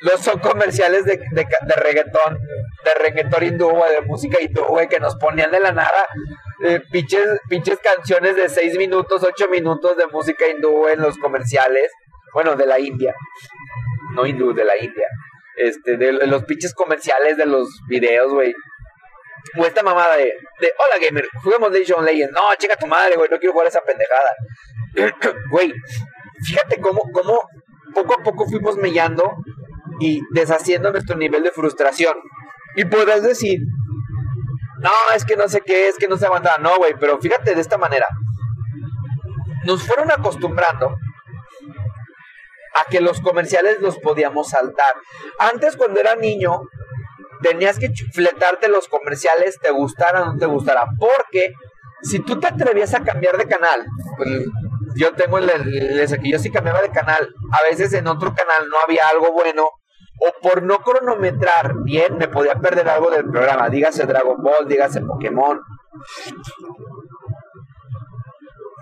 [0.00, 2.38] los son comerciales de, de, de reggaetón,
[2.84, 6.08] de reggaetón hindú, de música hindú, güey, que nos ponían de la nada
[6.62, 11.90] eh, pinches, pinches canciones de 6 minutos, 8 minutos de música hindú en los comerciales.
[12.32, 13.14] Bueno, de la India.
[14.14, 15.06] No hindú, de la India.
[15.56, 18.54] Este, de, los pinches comerciales de los videos, güey.
[19.58, 22.32] O esta mamada de, de hola gamer, juguemos Legion Legends.
[22.32, 24.30] No, chica tu madre, güey, no quiero jugar esa pendejada.
[25.50, 25.72] Güey,
[26.46, 27.40] fíjate cómo, cómo
[27.94, 29.32] poco a poco fuimos mellando
[30.00, 32.16] y deshaciendo nuestro nivel de frustración.
[32.76, 33.60] Y podrás decir,
[34.82, 36.58] no, es que no sé qué, es que no se aguantaba.
[36.58, 38.06] No, güey, pero fíjate de esta manera.
[39.64, 40.88] Nos fueron acostumbrando
[42.74, 44.94] a que los comerciales los podíamos saltar.
[45.38, 46.62] Antes, cuando era niño,
[47.42, 50.84] tenías que fletarte los comerciales, te gustara o no te gustara.
[50.98, 51.52] Porque
[52.02, 54.30] si tú te atrevías a cambiar de canal, pues
[54.96, 57.32] yo tengo el, el, yo sí cambiaba de canal.
[57.52, 59.68] A veces en otro canal no había algo bueno
[60.24, 63.68] o por no cronometrar bien me podía perder algo del programa.
[63.68, 65.60] Dígase Dragon Ball, dígase Pokémon,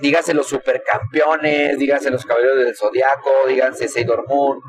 [0.01, 4.61] dígase los supercampeones, dígase los caballeros del zodiaco, dígase Sailor Moon.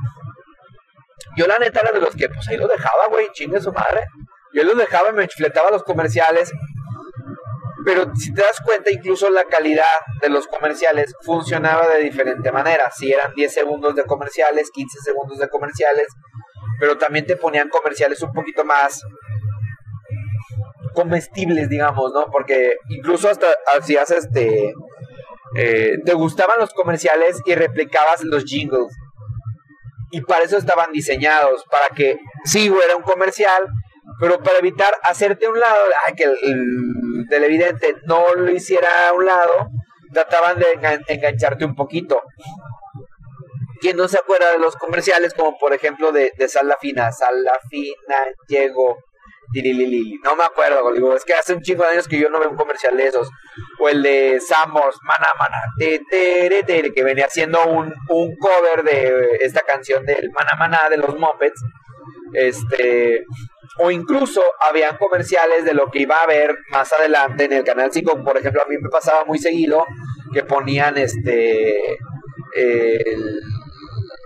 [1.36, 4.06] Yo la neta era de los que pues ahí lo dejaba, güey, chingue su madre.
[4.54, 6.52] Yo los dejaba y me fletaba los comerciales.
[7.84, 9.86] Pero si te das cuenta, incluso la calidad
[10.22, 12.92] de los comerciales funcionaba de diferente manera.
[12.92, 16.08] Si eran 10 segundos de comerciales, 15 segundos de comerciales,
[16.82, 19.04] pero también te ponían comerciales un poquito más
[20.96, 22.26] comestibles, digamos, ¿no?
[22.32, 23.46] Porque incluso hasta
[23.78, 24.74] hacías este,
[25.56, 28.88] eh, te gustaban los comerciales y replicabas los jingles.
[30.10, 33.68] Y para eso estaban diseñados, para que, sí, era un comercial,
[34.20, 35.84] pero para evitar hacerte un lado,
[36.18, 39.70] que el, televidente no lo hiciera a un lado,
[40.12, 40.66] trataban de
[41.08, 42.24] engancharte un poquito.
[43.82, 46.48] ¿Quién no se acuerda de los comerciales como por ejemplo de, de
[46.80, 47.12] Fina?
[47.12, 48.16] Sala Fina,
[48.48, 48.98] llegó,
[50.24, 52.50] no me acuerdo, digo, es que hace un chingo de años que yo no veo
[52.50, 53.30] un comercial de esos.
[53.80, 56.00] O el de Samos, Mana Mana, te,
[56.64, 61.18] te, que venía haciendo un, un cover de esta canción del Mana Mana de los
[61.18, 61.62] Muppets.
[62.34, 63.26] Este,
[63.80, 67.92] o incluso habían comerciales de lo que iba a haber más adelante en el canal
[67.92, 68.24] 5.
[68.24, 69.86] Por ejemplo, a mí me pasaba muy seguido
[70.34, 71.98] que ponían este
[72.54, 73.42] el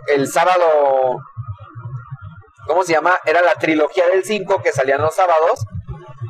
[0.07, 1.19] el sábado,
[2.67, 3.13] ¿cómo se llama?
[3.25, 5.65] Era la trilogía del 5 que salían los sábados.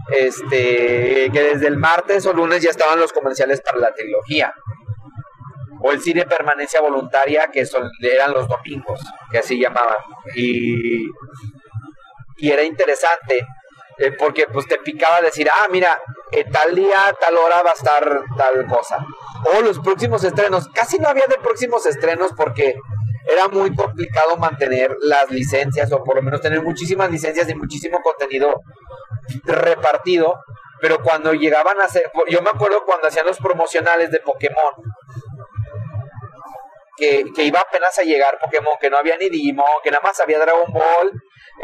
[0.08, 4.54] Este, que desde el martes o lunes ya estaban los comerciales para la trilogía.
[5.82, 9.00] O el cine permanencia voluntaria, que son, eran los domingos,
[9.32, 9.98] que así llamaban.
[10.36, 11.06] Y,
[12.38, 13.46] y era interesante,
[13.98, 16.00] eh, porque pues te picaba decir, ah, mira,
[16.32, 19.06] eh, tal día, tal hora va a estar tal cosa.
[19.54, 20.68] O los próximos estrenos.
[20.70, 22.76] Casi no había de próximos estrenos porque
[23.28, 28.02] era muy complicado mantener las licencias o por lo menos tener muchísimas licencias y muchísimo
[28.02, 28.62] contenido
[29.44, 30.36] repartido.
[30.82, 34.74] Pero cuando llegaban a hacer, yo me acuerdo cuando hacían los promocionales de Pokémon,
[36.98, 40.40] que, iba apenas a llegar Pokémon, que no había ni Digimon, que nada más había
[40.40, 41.12] Dragon Ball,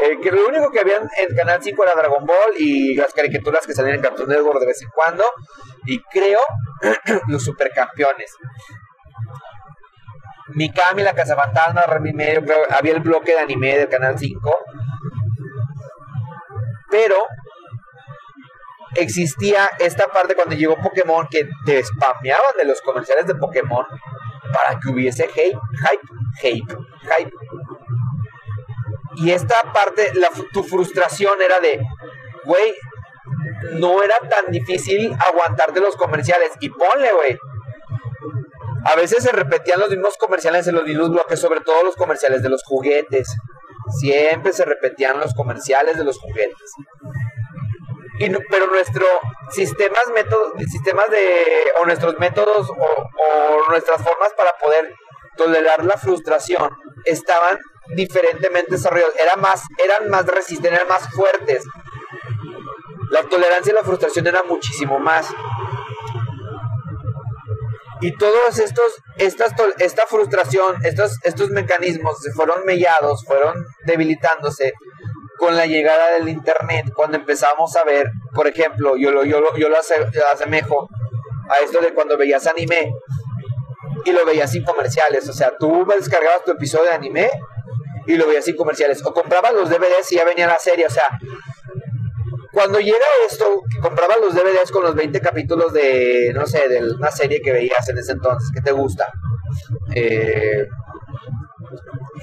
[0.00, 3.66] eh, que lo único que había en Canal 5 era Dragon Ball y las caricaturas
[3.66, 5.24] que salían en Cartoon Network de vez en cuando,
[5.86, 6.40] y creo
[7.28, 8.32] los supercampeones.
[10.48, 14.56] Mikami, la Casa Fantasma, Remy Medio, había el bloque de anime del Canal 5.
[16.90, 17.16] Pero
[18.96, 23.86] existía esta parte cuando llegó Pokémon que te spameaban de los comerciales de Pokémon
[24.52, 26.76] para que hubiese hype, hype, hype,
[27.16, 27.32] hype.
[29.16, 30.12] Y esta parte,
[30.52, 31.80] tu frustración era de,
[32.44, 32.74] güey,
[33.74, 36.52] no era tan difícil aguantarte los comerciales.
[36.60, 37.38] Y ponle, güey,
[38.84, 42.42] a veces se repetían los mismos comerciales en los mismos bloques, sobre todo los comerciales
[42.42, 43.28] de los juguetes.
[44.00, 46.72] Siempre se repetían los comerciales de los juguetes.
[48.50, 49.08] Pero nuestros
[49.50, 50.02] sistemas,
[50.70, 51.44] sistemas de,
[51.80, 54.92] o nuestros métodos o, nuestras formas para poder
[55.36, 56.70] tolerar la frustración
[57.04, 57.58] estaban
[57.94, 59.14] diferentemente desarrollados.
[59.16, 61.64] Era más, eran más resistentes, eran más fuertes.
[63.10, 65.28] La tolerancia y la frustración eran muchísimo más.
[68.02, 73.54] Y todos estos, estas, esta frustración, estos, estos mecanismos se fueron mellados, fueron
[73.86, 74.72] debilitándose
[75.38, 79.56] con la llegada del internet, cuando empezamos a ver, por ejemplo, yo lo, yo lo,
[79.56, 80.88] yo lo asemejo
[81.48, 82.92] a esto de cuando veías anime
[84.04, 85.28] y lo veías sin comerciales.
[85.28, 87.30] O sea, tú descargabas tu episodio de anime
[88.06, 89.04] y lo veías sin comerciales.
[89.04, 90.86] O comprabas los DVDs y ya venía la serie.
[90.86, 91.04] O sea,
[92.52, 96.82] cuando llega esto, que comprabas los DVDs con los 20 capítulos de, no sé, de
[96.94, 99.08] una serie que veías en ese entonces, que te gusta.
[99.94, 100.66] Eh,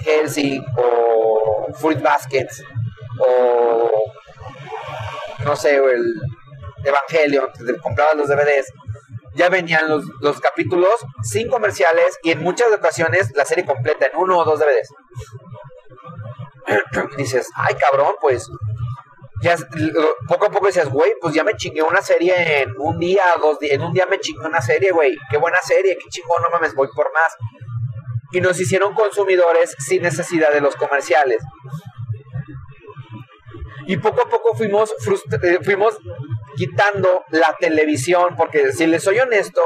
[0.04, 2.64] Helsing o Fruit Baskets
[3.20, 3.90] o
[5.44, 6.22] no sé, el
[6.84, 8.72] Evangelion, que comprabas los DVDs,
[9.36, 14.18] ya venían los, los capítulos sin comerciales y en muchas ocasiones la serie completa en
[14.18, 14.90] uno o dos DVDs.
[17.18, 18.48] dices, ay cabrón, pues
[20.28, 23.60] poco a poco decías, güey, pues ya me chingué una serie en un día, dos
[23.60, 26.50] días, en un día me chingué una serie, güey, qué buena serie, qué chingón, no
[26.50, 27.36] mames, voy por más.
[28.32, 31.42] Y nos hicieron consumidores sin necesidad de los comerciales.
[33.88, 34.94] Y poco a poco fuimos,
[35.42, 35.98] eh, fuimos
[36.56, 39.62] quitando la televisión, porque si les soy honesto,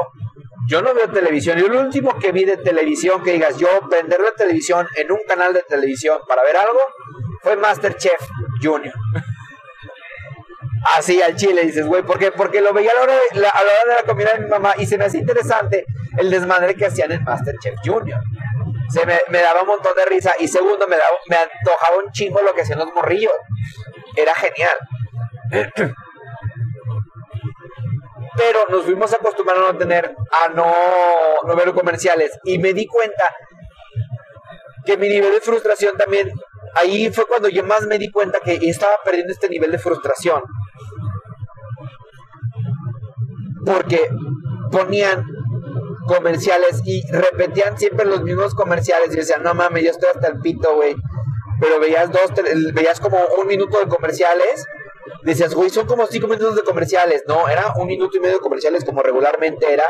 [0.66, 1.58] yo no veo televisión.
[1.58, 5.18] Yo lo último que vi de televisión, que digas, yo vender la televisión en un
[5.28, 6.80] canal de televisión para ver algo,
[7.42, 8.20] fue Masterchef
[8.62, 8.94] Junior.
[10.92, 12.30] Así al chile, dices, güey, ¿por qué?
[12.30, 14.40] Porque lo veía a la, hora de la, a la hora de la comida de
[14.40, 15.86] mi mamá y se me hacía interesante
[16.18, 18.20] el desmadre que hacían en Masterchef Junior.
[18.90, 22.12] Se me, me daba un montón de risa y segundo, me, daba, me antojaba un
[22.12, 23.32] chingo lo que hacían los morrillos.
[24.14, 24.76] Era genial.
[28.36, 30.74] Pero nos fuimos acostumbrando a no tener, a no,
[31.46, 32.38] no ver comerciales.
[32.44, 33.34] Y me di cuenta
[34.84, 36.30] que mi nivel de frustración también
[36.74, 40.42] ahí fue cuando yo más me di cuenta que estaba perdiendo este nivel de frustración.
[43.64, 44.08] Porque
[44.70, 45.24] ponían
[46.06, 50.40] comerciales y repetían siempre los mismos comerciales y decían, no mames, yo estoy hasta el
[50.40, 50.94] pito, güey.
[51.60, 52.32] Pero veías dos,
[52.74, 54.66] veías como un minuto de comerciales,
[55.22, 57.24] decías, güey, son como cinco minutos de comerciales.
[57.26, 59.84] No, era un minuto y medio de comerciales como regularmente era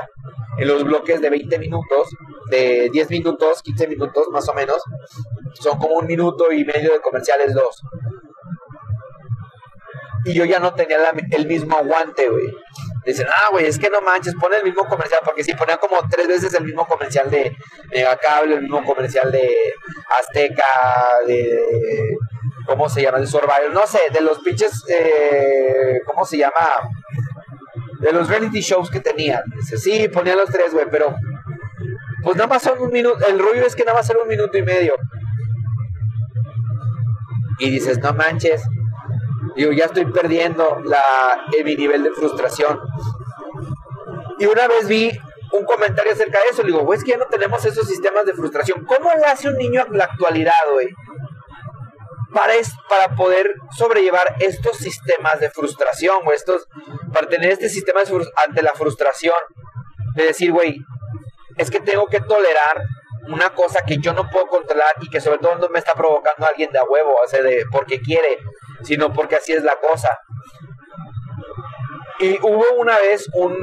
[0.59, 2.09] en los bloques de 20 minutos,
[2.51, 4.77] de 10 minutos, 15 minutos más o menos.
[5.55, 7.81] Son como un minuto y medio de comerciales dos.
[10.27, 10.99] Y yo ya no tenía
[11.33, 12.47] el mismo aguante, güey.
[13.05, 15.97] Dicen, ah, güey, es que no manches, pone el mismo comercial, porque si ponían como
[16.09, 17.55] tres veces el mismo comercial de
[17.91, 19.75] Megacable, el mismo comercial de
[20.21, 20.65] Azteca,
[21.27, 22.17] de.
[22.67, 23.19] ¿Cómo se llama?
[23.19, 24.85] De Survivor, no sé, de los pinches.
[24.89, 26.89] Eh, ¿Cómo se llama?
[28.01, 29.43] De los reality shows que tenían.
[29.55, 31.15] Dice, sí, ponían los tres, güey, pero.
[32.23, 33.19] Pues nada más son un minuto.
[33.27, 34.95] El rollo es que nada más son un minuto y medio.
[37.59, 38.63] Y dices, no manches,
[39.57, 42.81] Digo, ya estoy perdiendo la, mi nivel de frustración.
[44.39, 45.11] Y una vez vi
[45.53, 46.63] un comentario acerca de eso.
[46.63, 48.85] Le digo, güey, es que ya no tenemos esos sistemas de frustración.
[48.85, 50.89] ¿Cómo le hace un niño en la actualidad, güey?
[52.33, 52.55] Para,
[52.89, 56.37] para poder sobrellevar estos sistemas de frustración, güey.
[56.37, 56.67] Estos,
[57.13, 58.01] para tener este sistema
[58.47, 59.37] ante la frustración.
[60.17, 60.79] De decir, güey,
[61.57, 62.85] es que tengo que tolerar
[63.29, 66.47] una cosa que yo no puedo controlar y que sobre todo no me está provocando
[66.47, 68.39] a alguien de a huevo, o sea, de porque quiere,
[68.83, 70.19] sino porque así es la cosa.
[72.21, 73.55] Y hubo una vez un,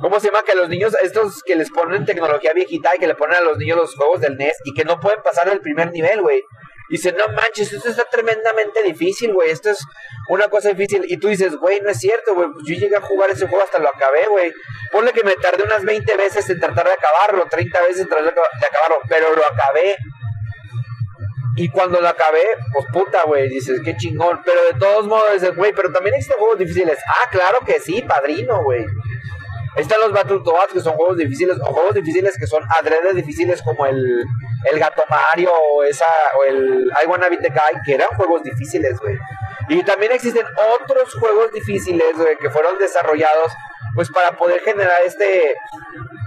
[0.00, 0.42] ¿cómo se llama?
[0.42, 3.58] Que los niños, estos que les ponen tecnología viejita y que le ponen a los
[3.58, 6.42] niños los juegos del NES y que no pueden pasar el primer nivel, güey.
[6.90, 9.50] Dicen, no manches, esto está tremendamente difícil, güey.
[9.50, 9.78] Esto es
[10.28, 11.04] una cosa difícil.
[11.06, 12.48] Y tú dices, güey, no es cierto, güey.
[12.52, 14.52] Pues yo llegué a jugar ese juego hasta lo acabé, güey.
[14.90, 18.34] Ponle que me tardé unas 20 veces en tratar de acabarlo, 30 veces en tratar
[18.34, 19.96] de acabarlo, pero lo acabé.
[21.60, 22.42] Y cuando lo acabé,
[22.72, 24.40] pues puta, güey, dices, qué chingón.
[24.46, 26.98] Pero de todos modos, dices, güey, pero también existen juegos difíciles.
[27.06, 28.82] Ah, claro que sí, padrino, güey.
[29.76, 33.84] Están los Battletoads, que son juegos difíciles, o juegos difíciles que son adrede difíciles, como
[33.84, 34.24] el,
[34.72, 36.06] el Gato Mario o, esa,
[36.38, 39.18] o el I Wanna Beat the Guy, que eran juegos difíciles, güey.
[39.68, 40.46] Y también existen
[40.80, 43.52] otros juegos difíciles, güey, que fueron desarrollados,
[43.94, 45.54] pues para poder generar este,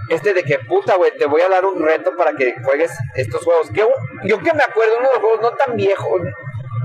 [0.08, 3.42] este de que puta, güey, te voy a dar un reto para que juegues estos
[3.44, 3.70] juegos.
[3.70, 3.86] Que,
[4.24, 6.16] yo que me acuerdo, uno de los juegos no tan viejo,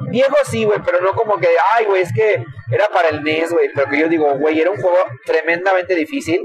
[0.10, 3.52] viejo sí, güey, pero no como que, ay, güey, es que era para el NES,
[3.52, 6.42] güey, pero que yo digo, güey, era un juego tremendamente difícil.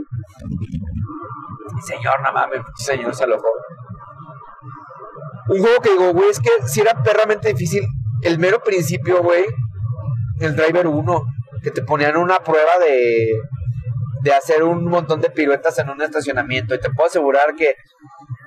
[1.87, 3.49] Señor, no mames, señor se alojó.
[5.49, 7.85] Un juego que digo, güey, es que si era perramente difícil,
[8.22, 9.45] el mero principio, güey,
[10.41, 11.22] el Driver 1,
[11.62, 13.32] que te ponían una prueba de
[14.25, 17.77] de hacer un montón de piruetas en un estacionamiento y te puedo asegurar que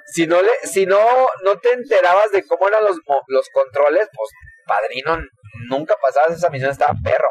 [0.08, 1.00] si no le si no
[1.44, 2.98] no te enterabas de cómo eran los,
[3.28, 4.32] los controles, pues
[4.66, 5.20] padrino
[5.70, 7.30] nunca pasabas esa misión, estaba perro.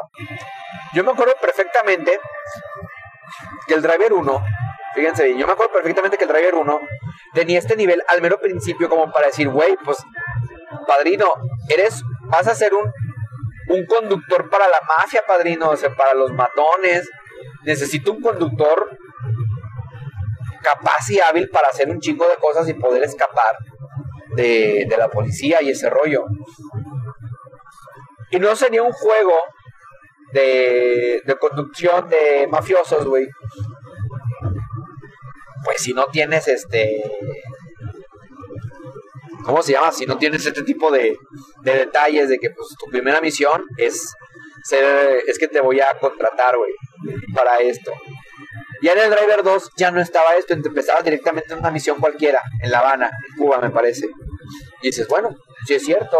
[0.93, 2.19] Yo me acuerdo perfectamente
[3.67, 4.45] que el Driver 1,
[4.95, 6.79] fíjense bien, yo me acuerdo perfectamente que el Driver 1
[7.33, 9.97] tenía este nivel al mero principio como para decir, güey, pues
[10.87, 11.33] padrino,
[11.69, 12.89] eres vas a ser un
[13.69, 17.09] un conductor para la mafia, padrino, o sea, para los matones,
[17.67, 18.97] necesito un conductor
[20.63, 23.57] capaz y hábil para hacer un chingo de cosas y poder escapar
[24.35, 26.25] de, la policía y ese rollo.
[28.31, 29.33] Y no sería un juego
[30.31, 33.27] de, de conducción de mafiosos, güey.
[35.63, 37.03] Pues si no tienes este
[39.43, 39.91] ¿cómo se llama?
[39.91, 41.17] Si no tienes este tipo de,
[41.63, 44.13] de detalles de que pues tu primera misión es
[44.63, 46.73] ser, es que te voy a contratar, güey,
[47.33, 47.91] para esto.
[48.81, 52.41] Ya en el Driver 2 ya no estaba esto, empezaba directamente en una misión cualquiera,
[52.61, 54.07] en La Habana, en Cuba, me parece.
[54.81, 55.29] Y dices, bueno,
[55.65, 56.17] sí es cierto.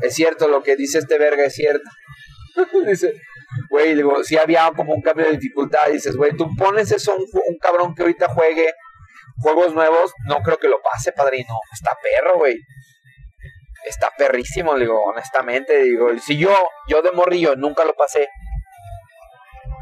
[0.00, 1.88] Es cierto, lo que dice este verga es cierto.
[2.86, 3.14] dice,
[3.68, 5.90] güey, digo, si había como un cambio de dificultad.
[5.92, 8.72] Dices, güey, tú pones eso un, un cabrón que ahorita juegue
[9.40, 11.54] juegos nuevos, no creo que lo pase, padrino.
[11.72, 12.56] Está perro, güey.
[13.86, 16.54] Está perrísimo, digo, honestamente, digo, si yo,
[16.86, 18.28] yo de morrillo nunca lo pasé.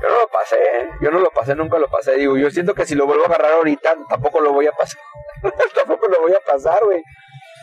[0.00, 0.58] Yo no lo pasé,
[1.00, 2.14] yo no lo pasé, nunca lo pasé.
[2.16, 5.00] Digo, yo siento que si lo vuelvo a agarrar ahorita, tampoco lo voy a pasar.
[5.74, 7.02] tampoco lo voy a pasar, güey.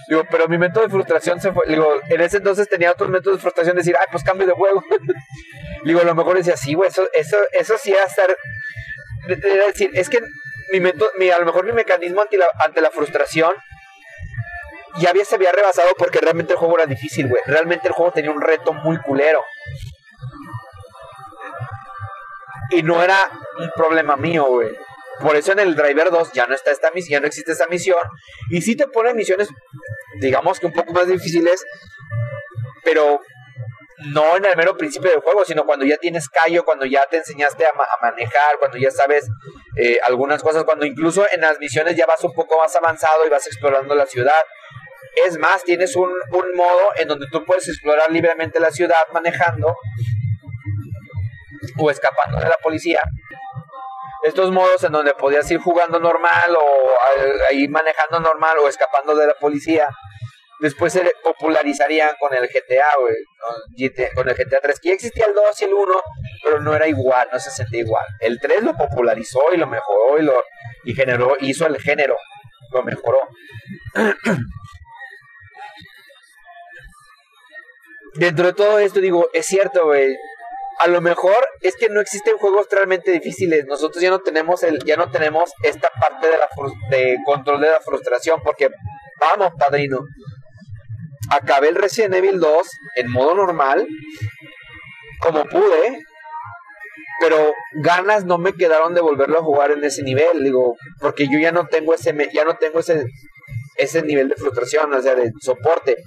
[0.10, 1.66] Digo, pero mi método de frustración se fue.
[1.68, 4.84] Digo, en ese entonces tenía otros métodos de frustración, decir, ay, pues cambio de juego.
[5.86, 8.38] digo, a lo mejor decía, sí, güey, eso, eso, eso sí va a estar.
[9.28, 10.20] decir, es que
[10.72, 13.54] mi método, mi, a lo mejor mi mecanismo ante la, ante la frustración
[14.98, 17.42] ya había, se había rebasado porque realmente el juego era difícil, güey.
[17.46, 19.44] Realmente el juego tenía un reto muy culero.
[22.72, 23.18] Y no era
[23.60, 24.70] un problema mío, güey.
[25.22, 27.68] Por eso en el Driver 2 ya no está esta misión, ya no existe esa
[27.68, 28.00] misión.
[28.50, 29.50] Y sí te pone misiones,
[30.20, 31.66] digamos que un poco más difíciles,
[32.84, 33.22] pero
[34.14, 37.18] no en el mero principio del juego, sino cuando ya tienes callo, cuando ya te
[37.18, 39.28] enseñaste a, manejar, cuando ya sabes
[39.78, 43.30] eh, algunas cosas, cuando incluso en las misiones ya vas un poco más avanzado y
[43.30, 44.34] vas explorando la ciudad.
[45.26, 49.78] Es más, tienes un, un modo en donde tú puedes explorar libremente la ciudad manejando
[51.78, 53.00] o escapando de la policía.
[54.24, 56.90] Estos modos en donde podías ir jugando normal o
[57.50, 59.90] ahí manejando normal o escapando de la policía
[60.60, 63.16] después se popularizarían con el GTA, güey,
[64.16, 66.02] con el GTA 3, que ya existía el 2 y el 1,
[66.44, 68.06] pero no era igual, no se sentía igual.
[68.20, 70.44] El 3 lo popularizó y lo mejoró y lo
[70.84, 72.18] y generó, hizo el género,
[72.72, 73.20] lo mejoró.
[78.16, 80.16] Dentro de todo esto digo, es cierto, güey.
[80.80, 83.66] A lo mejor es que no existen juegos realmente difíciles.
[83.66, 86.50] Nosotros ya no tenemos el, ya no tenemos esta parte de la
[86.90, 88.70] de control de la frustración, porque
[89.20, 90.06] vamos, padrino
[91.30, 92.68] acabé el Resident Evil 2
[92.98, 93.88] en modo normal,
[95.20, 96.00] como pude,
[97.20, 101.40] pero ganas no me quedaron de volverlo a jugar en ese nivel, digo, porque yo
[101.40, 103.06] ya no tengo ese, ya no tengo ese,
[103.78, 105.98] ese nivel de frustración, o sea, de soporte.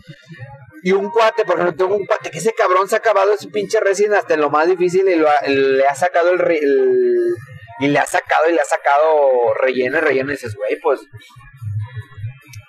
[0.82, 3.48] Y un cuate, por ejemplo, tengo un cuate que ese cabrón se ha acabado ese
[3.48, 7.34] pinche Resident hasta en lo más difícil y le ha sacado el, el,
[7.80, 11.00] y le ha sacado y le ha sacado relleno y relleno y dices, güey, pues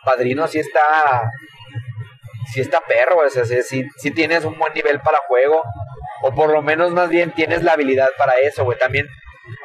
[0.04, 1.30] padrino sí está
[2.52, 5.62] si está perro, o sea, si, si tienes un buen nivel para juego,
[6.24, 8.78] o por lo menos más bien tienes la habilidad para eso, güey.
[8.78, 9.08] También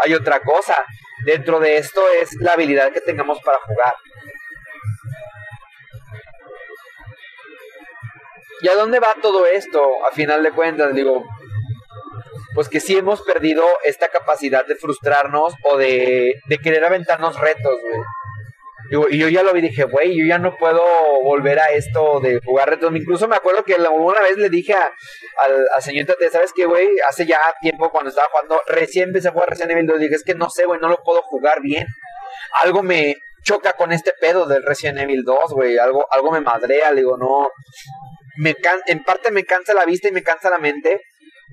[0.02, 0.76] hay otra cosa,
[1.24, 3.94] dentro de esto es la habilidad que tengamos para jugar.
[8.62, 9.82] ¿Y a dónde va todo esto?
[10.10, 11.24] A final de cuentas, digo,
[12.54, 18.00] pues que sí hemos perdido esta capacidad de frustrarnos o de, querer aventarnos retos, güey.
[19.10, 20.82] Y yo ya lo vi dije, güey, yo ya no puedo
[21.22, 22.94] volver a esto de jugar retos.
[22.94, 24.92] Incluso me acuerdo que alguna vez le dije a,
[25.74, 26.88] al, señor Tate, ¿sabes qué, güey?
[27.08, 30.22] Hace ya tiempo cuando estaba jugando, recién empecé a jugar Resident Evil 2, dije, es
[30.22, 31.86] que no sé, güey, no lo puedo jugar bien.
[32.62, 35.78] Algo me choca con este pedo del Resident Evil 2, güey.
[35.78, 37.50] Algo, algo me madrea, le digo, no.
[38.36, 41.00] Me can en parte me cansa la vista y me cansa la mente.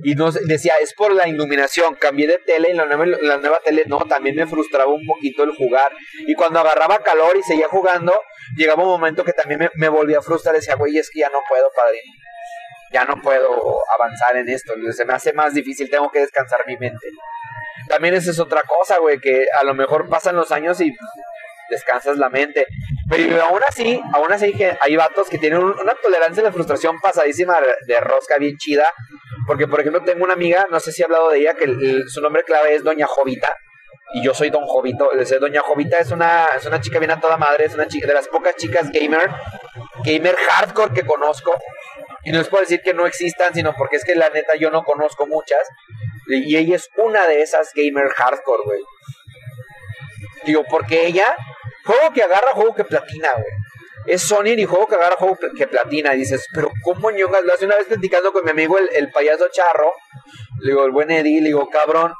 [0.04, 4.00] Y no decía, es por la iluminación, cambié de tele y la nueva, tele no,
[4.00, 5.92] también me frustraba un poquito el jugar.
[6.26, 8.20] Y cuando agarraba calor y seguía jugando,
[8.56, 11.30] llegaba un momento que también me, me volvía a frustrar, decía, güey, es que ya
[11.30, 12.14] no puedo, padrino.
[12.92, 16.78] Ya no puedo avanzar en esto, se me hace más difícil, tengo que descansar mi
[16.78, 17.08] mente.
[17.88, 20.94] También esa es otra cosa, güey, que a lo mejor pasan los años y
[21.72, 22.68] descansas la mente.
[23.10, 27.58] Pero aún así, aún así hay vatos que tienen una tolerancia a la frustración pasadísima
[27.88, 28.86] de rosca bien chida.
[29.48, 31.68] Porque, por ejemplo, tengo una amiga, no sé si he hablado de ella, que
[32.08, 33.56] su nombre clave es Doña Jovita.
[34.14, 35.10] Y yo soy Don Jovito.
[35.40, 38.14] Doña Jovita es una, es una chica bien a toda madre, es una chica de
[38.14, 39.30] las pocas chicas gamer,
[40.04, 41.54] gamer hardcore que conozco.
[42.24, 44.70] Y no es por decir que no existan, sino porque es que la neta yo
[44.70, 45.68] no conozco muchas.
[46.28, 48.80] Y ella es una de esas gamer hardcore, güey.
[50.44, 51.36] Digo, porque ella
[51.86, 53.54] Juego que agarra, juego que platina, güey.
[54.08, 56.16] Es Sony y juego que agarra, juego que platina.
[56.16, 57.44] Y dices, pero ¿cómo ñongas?
[57.44, 59.94] Lo hace una vez platicando con mi amigo el, el payaso charro.
[60.60, 62.14] Le digo, el buen Eddie, le digo, cabrón.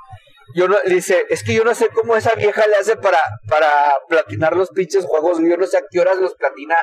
[0.54, 3.94] Yo no, dice, es que yo no sé cómo esa vieja le hace para, para
[4.10, 5.40] platinar los pinches juegos.
[5.40, 6.78] Yo no sé a qué horas los platina.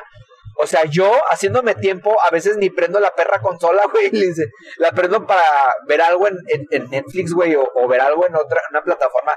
[0.61, 4.09] O sea, yo haciéndome tiempo, a veces ni prendo la perra consola, güey.
[4.11, 4.45] Le dice,
[4.77, 5.43] la prendo para
[5.87, 6.37] ver algo en,
[6.69, 9.33] en, Netflix, güey, o, o, ver algo en otra, una plataforma.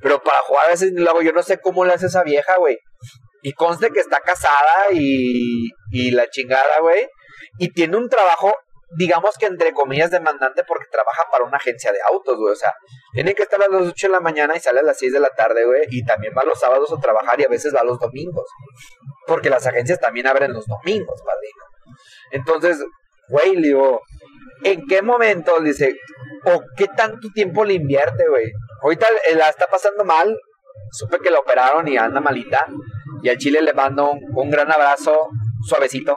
[0.00, 1.22] Pero para jugar a veces hago.
[1.22, 2.78] Yo no sé cómo le hace esa vieja, güey.
[3.42, 7.06] Y conste que está casada y, y la chingada, güey.
[7.58, 8.52] Y tiene un trabajo
[8.96, 12.52] digamos que entre comillas demandante porque trabaja para una agencia de autos, güey.
[12.52, 12.72] O sea,
[13.12, 15.20] tiene que estar a las 8 de la mañana y sale a las 6 de
[15.20, 15.82] la tarde, güey.
[15.90, 18.46] Y también va los sábados a trabajar y a veces va los domingos.
[19.26, 21.64] Porque las agencias también abren los domingos, padrino.
[22.30, 22.84] Entonces,
[23.28, 24.02] güey, le digo,
[24.62, 25.96] ¿en qué momento, dice,
[26.44, 28.52] o qué tanto tiempo le invierte, güey?
[28.84, 30.38] Ahorita la está pasando mal.
[30.92, 32.66] Supe que la operaron y anda malita.
[33.22, 35.30] Y al chile le mando un gran abrazo
[35.66, 36.16] suavecito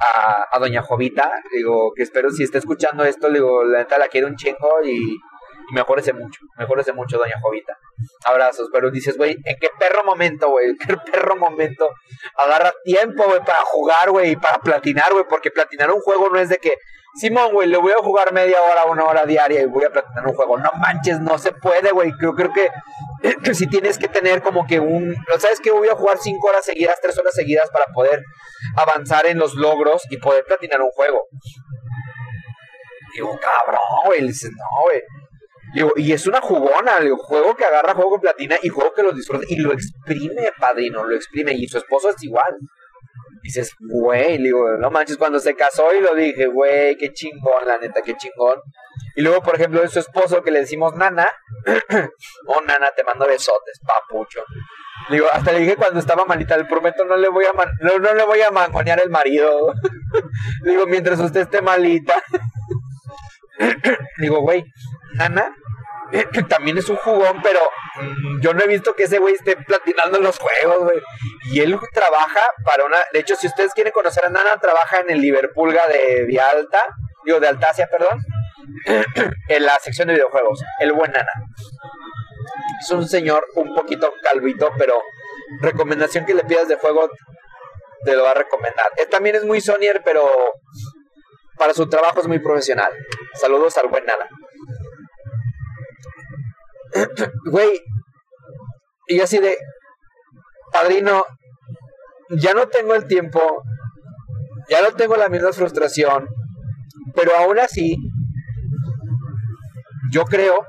[0.00, 4.26] a, doña Jovita, digo, que espero si está escuchando esto, digo, la neta la quiero
[4.26, 4.98] un chingo y,
[5.72, 7.76] mejorese mucho, mejorese mucho, doña Jovita.
[8.24, 10.76] Abrazos, pero dices, güey, ¿en qué perro momento, güey?
[10.86, 11.88] ¿Qué perro momento?
[12.36, 16.38] Agarra tiempo, güey, para jugar, güey, y para platinar, güey, porque platinar un juego no
[16.38, 16.74] es de que,
[17.16, 20.26] Simón, güey, le voy a jugar media hora, una hora diaria y voy a platinar
[20.26, 20.58] un juego.
[20.58, 22.12] No manches, no se puede, güey.
[22.20, 22.70] Yo creo que,
[23.42, 25.16] que si tienes que tener como que un...
[25.38, 28.22] ¿Sabes que Voy a jugar cinco horas seguidas, tres horas seguidas para poder
[28.76, 31.22] avanzar en los logros y poder platinar un juego.
[33.14, 34.26] Digo, cabrón, güey.
[34.26, 35.02] Dices, no, güey.
[35.74, 39.02] Digo, y es una jugona, digo, juego que agarra juego con platina y juego que
[39.02, 41.52] lo disfruta y lo exprime, padrino, lo exprime.
[41.52, 42.56] Y su esposo es igual
[43.46, 47.78] dices, güey, digo, no manches, cuando se casó y lo dije, güey, qué chingón, la
[47.78, 48.60] neta, qué chingón.
[49.14, 51.28] Y luego, por ejemplo, de su esposo que le decimos nana,
[52.46, 54.42] oh nana, te mando besotes, papucho.
[55.10, 58.14] Digo, hasta le dije cuando estaba malita, le prometo no le voy a no, no,
[58.14, 59.72] le voy a mangonear el marido.
[60.64, 62.14] Digo, mientras usted esté malita.
[64.18, 64.64] Digo, güey,
[65.14, 65.54] nana,
[66.48, 67.60] también es un jugón, pero
[68.00, 70.92] mm, yo no he visto que ese güey esté platinando los juegos.
[71.50, 72.98] Y él trabaja para una.
[73.12, 76.82] De hecho, si ustedes quieren conocer a Nana, trabaja en el Liverpool de Vía Alta,
[77.24, 78.20] digo, de Altacia, perdón,
[79.48, 80.62] en la sección de videojuegos.
[80.80, 81.32] El buen Nana.
[82.80, 85.00] Es un señor un poquito calvito, pero
[85.60, 87.08] recomendación que le pidas de juego,
[88.04, 88.86] te lo va a recomendar.
[88.96, 90.22] Él también es muy Sonyer, pero
[91.56, 92.92] para su trabajo es muy profesional.
[93.34, 94.28] Saludos al buen Nana.
[97.50, 97.80] güey,
[99.08, 99.56] y así de,
[100.72, 101.24] padrino,
[102.30, 103.40] ya no tengo el tiempo,
[104.68, 106.26] ya no tengo la misma frustración,
[107.14, 107.96] pero aún así,
[110.12, 110.66] yo creo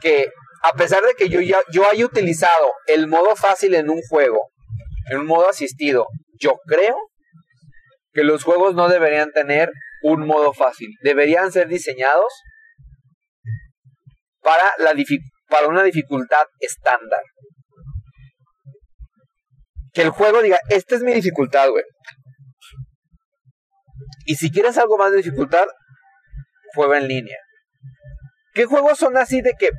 [0.00, 0.30] que
[0.62, 4.50] a pesar de que yo ya yo haya utilizado el modo fácil en un juego,
[5.10, 6.06] en un modo asistido,
[6.38, 6.96] yo creo
[8.12, 9.70] que los juegos no deberían tener
[10.02, 12.32] un modo fácil, deberían ser diseñados
[14.42, 14.92] para, la
[15.48, 17.22] para una dificultad estándar.
[19.92, 21.84] Que el juego diga, esta es mi dificultad, güey.
[24.24, 25.66] Y si quieres algo más de dificultad,
[26.74, 27.38] juega en línea.
[28.54, 29.70] ¿Qué juegos son así de que,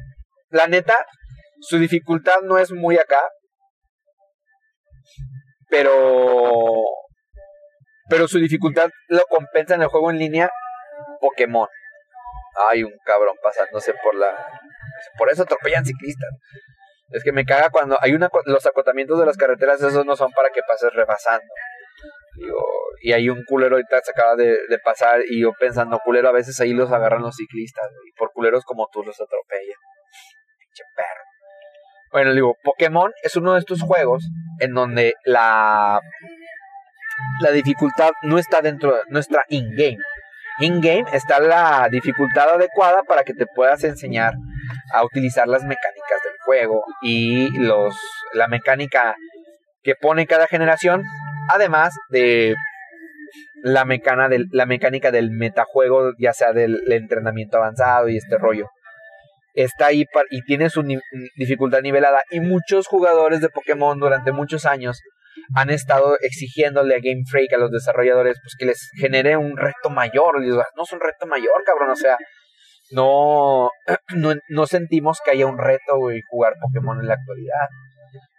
[0.50, 0.96] la neta,
[1.62, 3.22] su dificultad no es muy acá?
[5.70, 6.84] Pero...
[8.10, 10.52] Pero su dificultad lo compensa en el juego en línea
[11.20, 11.68] Pokémon
[12.70, 14.30] hay un cabrón pasándose por la...
[15.18, 16.30] Por eso atropellan ciclistas.
[17.10, 18.30] Es que me caga cuando hay una...
[18.46, 21.46] Los acotamientos de las carreteras, esos no son para que pases rebasando.
[22.36, 22.64] Digo,
[23.02, 26.60] y hay un culero ahorita se acaba de, pasar y yo pensando, culero, a veces
[26.62, 27.86] ahí los agarran los ciclistas.
[28.08, 29.78] Y por culeros como tú los atropellan.
[30.60, 31.22] Pinche perro.
[32.12, 34.24] Bueno, digo, Pokémon es uno de estos juegos
[34.60, 36.00] en donde la
[37.42, 39.98] la dificultad no está dentro de nuestra in-game.
[40.60, 44.34] In-game está la dificultad adecuada para que te puedas enseñar
[44.94, 47.96] a utilizar las mecánicas del juego y los,
[48.34, 49.16] la mecánica
[49.82, 51.04] que pone cada generación,
[51.50, 52.56] además de
[53.64, 58.68] la, mecana del, la mecánica del metajuego, ya sea del entrenamiento avanzado y este rollo.
[59.56, 60.84] Está ahí y tiene su
[61.36, 62.22] dificultad nivelada.
[62.32, 65.00] Y muchos jugadores de Pokémon durante muchos años
[65.56, 69.90] han estado exigiéndole a Game Freak, a los desarrolladores, pues que les genere un reto
[69.90, 70.40] mayor.
[70.42, 72.18] no es un reto mayor, cabrón, o sea,
[72.92, 73.70] no,
[74.16, 77.68] no, no sentimos que haya un reto, güey, jugar Pokémon en la actualidad.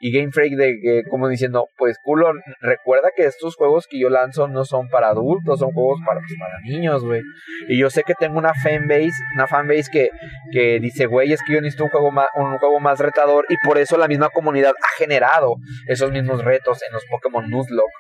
[0.01, 4.49] Y Game Freak de como diciendo, pues culo, recuerda que estos juegos que yo lanzo
[4.49, 7.23] no son para adultos, son juegos para, pues, para niños, güey.
[7.69, 10.11] Y yo sé que tengo una fanbase, una fanbase que,
[10.53, 13.57] que dice, güey, es que yo necesito un juego más, un juego más retador y
[13.65, 15.57] por eso la misma comunidad ha generado
[15.89, 17.93] esos mismos retos en los Pokémon Nuzlocke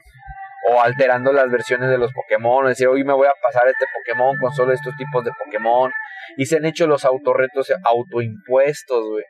[0.66, 4.36] o alterando las versiones de los Pokémon, decir, hoy me voy a pasar este Pokémon
[4.38, 5.90] con solo estos tipos de Pokémon.
[6.38, 9.24] Y se han hecho los autorretos autoimpuestos, güey.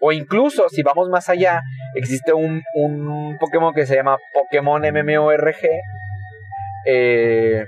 [0.00, 1.62] O incluso, si vamos más allá,
[1.94, 5.56] existe un, un Pokémon que se llama Pokémon MMORG,
[6.86, 7.64] eh,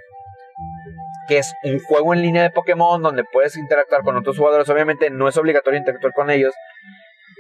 [1.29, 4.69] que es un juego en línea de Pokémon donde puedes interactuar con otros jugadores.
[4.69, 6.55] Obviamente no es obligatorio interactuar con ellos,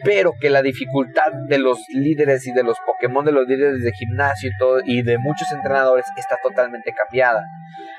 [0.04, 3.92] pero que la dificultad de los líderes y de los Pokémon, de los líderes de
[3.92, 7.44] gimnasio y todo, y de muchos entrenadores está totalmente cambiada.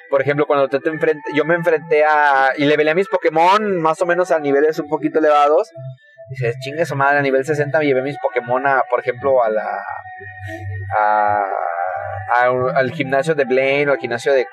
[0.10, 0.92] Por ejemplo, cuando te, te
[1.34, 2.52] yo me enfrenté a.
[2.58, 5.70] y levelé a mis Pokémon más o menos a niveles un poquito elevados.
[6.30, 9.50] Dices, chingue su madre, a nivel 60 me llevé mis Pokémon a, por ejemplo, a
[9.50, 9.84] la.
[12.76, 14.46] Al gimnasio de Blaine o al gimnasio de,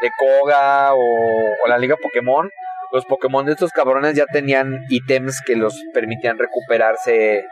[0.00, 2.50] de Koga o, o la Liga Pokémon
[2.92, 7.44] los Pokémon de estos cabrones ya tenían ítems que los permitían recuperarse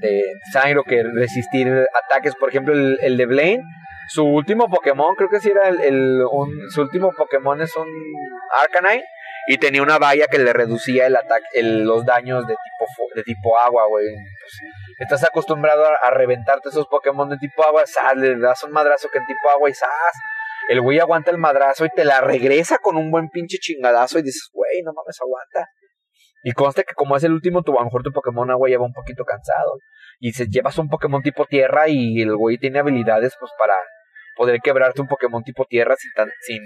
[0.00, 0.22] de
[0.52, 1.68] sangre o que resistir
[2.04, 2.34] ataques.
[2.34, 3.62] Por ejemplo, el, de Blaine,
[4.08, 6.22] su último Pokémon, creo que sí era el,
[6.70, 7.88] su último Pokémon es un
[8.62, 9.04] Arcanine
[9.48, 13.58] y tenía una valla que le reducía el ataque, los daños de tipo de tipo
[13.58, 14.06] agua, güey.
[14.06, 14.52] Pues,
[14.98, 19.18] estás acostumbrado a, reventarte esos Pokémon de tipo agua, sale, le das un madrazo que
[19.18, 19.90] en tipo agua y ¡zas!
[20.68, 24.22] El güey aguanta el madrazo y te la regresa con un buen pinche chingadazo y
[24.22, 25.70] dices, güey, no mames, aguanta.
[26.42, 28.84] Y conste que como es el último, tu, a lo mejor tu Pokémon agua lleva
[28.84, 29.78] un poquito cansado.
[30.18, 33.74] Y se llevas un Pokémon tipo tierra y el güey tiene habilidades pues para
[34.36, 36.62] poder quebrarte un Pokémon tipo tierra sin, tan, sin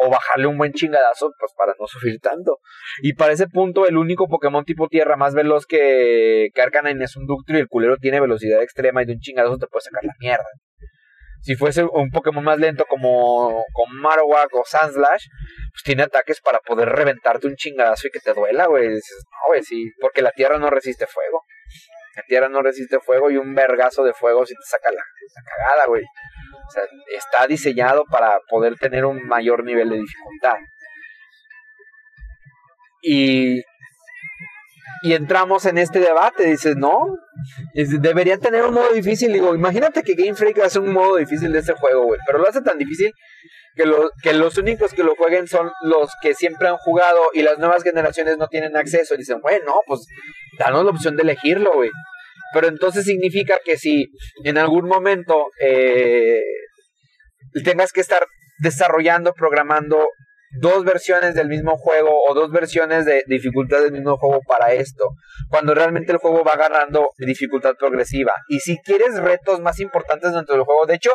[0.00, 2.58] o bajarle un buen chingadazo pues para no sufrir tanto.
[3.02, 7.16] Y para ese punto el único Pokémon tipo tierra más veloz que, que Arcanine es
[7.16, 10.04] un Ductrio y el culero tiene velocidad extrema y de un chingadazo te puede sacar
[10.04, 10.48] la mierda.
[11.42, 15.26] Si fuese un Pokémon más lento como, como Marowak o Sandslash,
[15.70, 18.88] pues tiene ataques para poder reventarte un chingadazo y que te duela, güey.
[18.88, 21.44] Dices, no, güey, sí, porque la tierra no resiste fuego.
[22.16, 25.42] La tierra no resiste fuego y un vergazo de fuego si te saca la, la
[25.44, 26.02] cagada, güey.
[26.02, 26.82] O sea,
[27.16, 30.56] está diseñado para poder tener un mayor nivel de dificultad.
[33.00, 33.62] Y
[35.02, 36.44] y entramos en este debate.
[36.44, 37.16] Dices, no,
[37.74, 39.32] deberían tener un modo difícil.
[39.32, 42.20] Digo, imagínate que Game Freak hace un modo difícil de ese juego, güey.
[42.26, 43.12] Pero lo hace tan difícil
[43.74, 47.42] que, lo, que los únicos que lo jueguen son los que siempre han jugado y
[47.42, 49.14] las nuevas generaciones no tienen acceso.
[49.14, 50.06] Y dicen, bueno, pues
[50.58, 51.90] danos la opción de elegirlo, güey.
[52.52, 54.06] Pero entonces significa que si
[54.44, 56.42] en algún momento eh,
[57.64, 58.26] tengas que estar
[58.58, 60.08] desarrollando, programando
[60.60, 65.10] dos versiones del mismo juego o dos versiones de dificultad del mismo juego para esto,
[65.50, 68.32] cuando realmente el juego va agarrando dificultad progresiva.
[68.48, 71.10] Y si quieres retos más importantes dentro del juego, de hecho,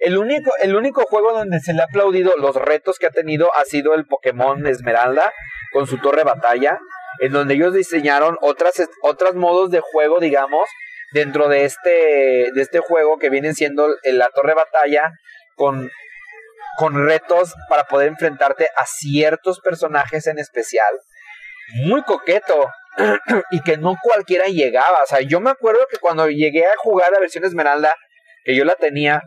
[0.00, 3.54] el único, el único juego donde se le ha aplaudido los retos que ha tenido
[3.54, 5.32] ha sido el Pokémon Esmeralda
[5.72, 6.78] con su torre batalla,
[7.20, 10.68] en donde ellos diseñaron otras, otros modos de juego, digamos,
[11.12, 15.12] dentro de este, de este juego que vienen siendo la torre batalla
[15.54, 15.90] con
[16.76, 20.94] con retos para poder enfrentarte a ciertos personajes en especial.
[21.84, 22.70] Muy coqueto.
[23.50, 25.02] y que no cualquiera llegaba.
[25.02, 27.94] O sea, yo me acuerdo que cuando llegué a jugar la versión Esmeralda,
[28.44, 29.22] que yo la tenía,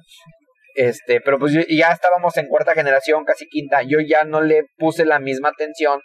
[0.75, 5.05] este, pero pues ya estábamos en cuarta generación, casi quinta, yo ya no le puse
[5.05, 6.01] la misma atención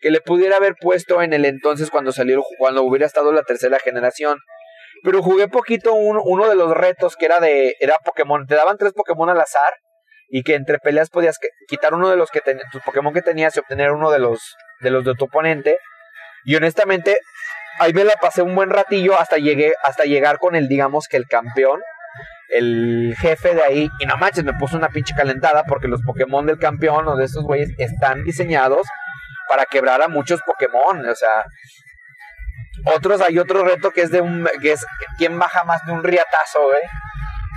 [0.00, 3.78] que le pudiera haber puesto en el entonces cuando salió, cuando hubiera estado la tercera
[3.78, 4.38] generación.
[5.02, 8.92] Pero jugué poquito uno de los retos que era de, era Pokémon, te daban tres
[8.92, 9.74] Pokémon al azar
[10.28, 12.40] y que entre peleas podías quitar uno de los que
[12.72, 15.78] tus Pokémon que tenías y obtener uno de los de los de tu oponente.
[16.44, 17.18] Y honestamente,
[17.78, 21.16] ahí me la pasé un buen ratillo hasta llegué hasta llegar con el digamos que
[21.16, 21.80] el campeón,
[22.48, 23.88] el jefe de ahí.
[24.00, 27.24] Y no manches, me puso una pinche calentada porque los Pokémon del campeón o de
[27.24, 28.86] esos güeyes están diseñados
[29.48, 31.44] para quebrar a muchos Pokémon, o sea,
[32.84, 34.84] otros hay otro reto que es de un que es
[35.18, 36.82] quién baja más de un riatazo, güey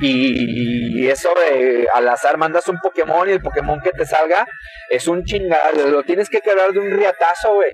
[0.01, 4.47] y, eso de al azar mandas un Pokémon y el Pokémon que te salga
[4.89, 5.71] es un chingada.
[5.71, 7.71] Lo tienes que quebrar de un riatazo, güey.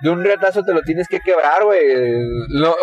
[0.00, 1.80] De un riatazo te lo tienes que quebrar, güey.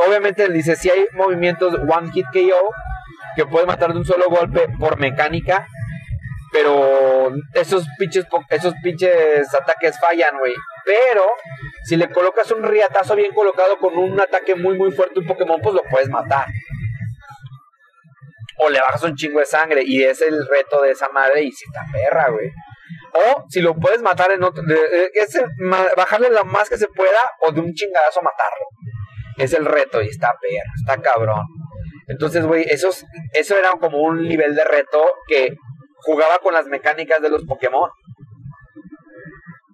[0.07, 2.71] obviamente dice, si hay movimientos One Hit KO
[3.35, 5.67] que puede matar de un solo golpe por mecánica.
[6.53, 10.53] Pero esos pinches, esos pinches ataques fallan, güey.
[10.85, 11.23] Pero
[11.83, 15.59] si le colocas un riatazo bien colocado con un ataque muy, muy fuerte, un Pokémon,
[15.61, 16.45] pues lo puedes matar
[18.57, 21.51] o le bajas un chingo de sangre y es el reto de esa madre y
[21.51, 22.49] si está perra, güey.
[23.13, 24.63] O si lo puedes matar en otro,
[25.13, 25.41] es
[25.95, 28.65] bajarle lo más que se pueda o de un chingadazo matarlo.
[29.37, 31.43] Es el reto y está perra, está cabrón.
[32.07, 32.89] Entonces, güey, eso,
[33.33, 35.55] eso era como un nivel de reto que
[35.97, 37.89] jugaba con las mecánicas de los Pokémon.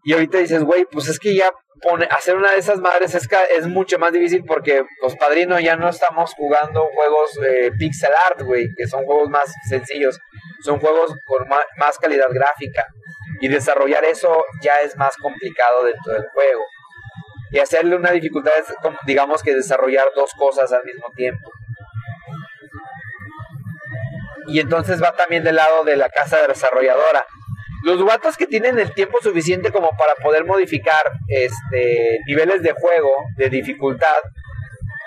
[0.03, 1.51] Y ahorita dices, güey, pues es que ya
[2.09, 5.89] hacer una de esas madres es, es mucho más difícil porque, los padrinos, ya no
[5.89, 10.19] estamos jugando juegos eh, pixel art, güey, que son juegos más sencillos.
[10.63, 12.85] Son juegos con más calidad gráfica.
[13.39, 16.63] Y desarrollar eso ya es más complicado dentro del juego.
[17.51, 18.73] Y hacerle una dificultad es,
[19.05, 21.51] digamos que desarrollar dos cosas al mismo tiempo.
[24.51, 27.25] y entonces va también del lado de la casa desarrolladora.
[27.83, 33.11] Los guatos que tienen el tiempo suficiente como para poder modificar este niveles de juego,
[33.37, 34.21] de dificultad,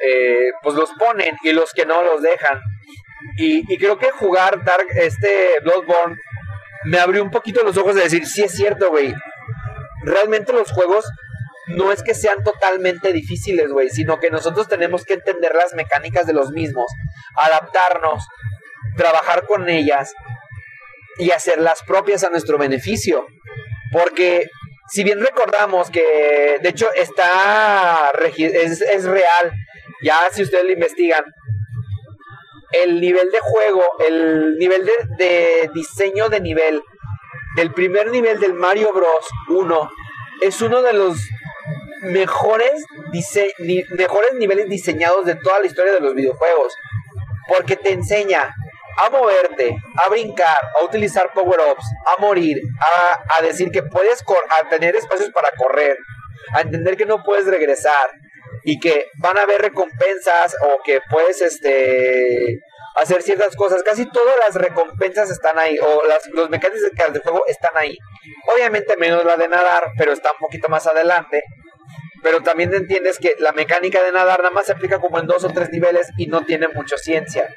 [0.05, 2.61] eh, pues los ponen y los que no los dejan.
[3.39, 6.17] Y, y, creo que jugar Dark, este Bloodborne
[6.85, 9.15] me abrió un poquito los ojos de decir, sí es cierto, güey.
[10.03, 11.07] Realmente los juegos
[11.69, 16.27] no es que sean totalmente difíciles, güey, sino que nosotros tenemos que entender las mecánicas
[16.27, 16.87] de los mismos,
[17.37, 18.27] adaptarnos,
[18.97, 20.13] trabajar con ellas
[21.19, 23.27] y hacerlas propias a nuestro beneficio.
[23.93, 24.47] Porque
[24.91, 29.53] si bien recordamos que, de hecho, está es, es real,
[30.03, 31.25] ya si ustedes lo investigan,
[32.83, 34.85] el nivel de juego, el nivel
[35.17, 36.83] de, diseño de nivel
[37.57, 39.29] del primer nivel del Mario Bros.
[39.49, 39.91] 1
[40.43, 41.17] es uno de los
[42.03, 42.85] mejores,
[43.91, 46.75] mejores niveles diseñados de toda la historia de los videojuegos.
[47.47, 48.55] Porque te enseña
[48.97, 54.69] a moverte, a brincar, a utilizar power-ups, a morir, a, a, decir que puedes a
[54.69, 55.97] tener espacios para correr,
[56.55, 58.11] a entender que no puedes regresar
[58.65, 62.61] y que van a haber recompensas o que puedes este
[62.97, 63.83] hacer ciertas cosas.
[63.83, 67.97] Casi todas las recompensas están ahí o las, los mecánicos del juego están ahí.
[68.55, 71.43] Obviamente menos la de nadar, pero está un poquito más adelante.
[72.23, 75.45] Pero también entiendes que la mecánica de nadar nada más se aplica como en dos
[75.45, 77.49] o tres niveles y no tiene mucha ciencia.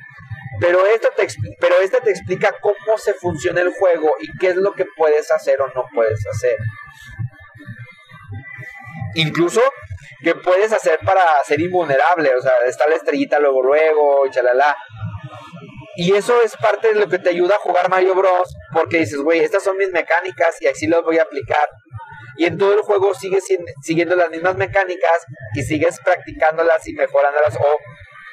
[0.60, 1.28] Pero esto te,
[1.60, 5.32] pero este te explica cómo se funciona el juego y qué es lo que puedes
[5.32, 6.58] hacer o no puedes hacer.
[9.16, 9.62] Incluso
[10.24, 14.76] que puedes hacer para ser invulnerable, o sea, está la estrellita luego luego y chalala.
[15.96, 18.56] Y eso es parte de lo que te ayuda a jugar Mario Bros.
[18.72, 21.68] Porque dices, güey, estas son mis mecánicas y así las voy a aplicar.
[22.38, 23.46] Y en todo el juego sigues
[23.82, 27.56] siguiendo las mismas mecánicas y sigues practicándolas y mejorándolas.
[27.56, 27.78] O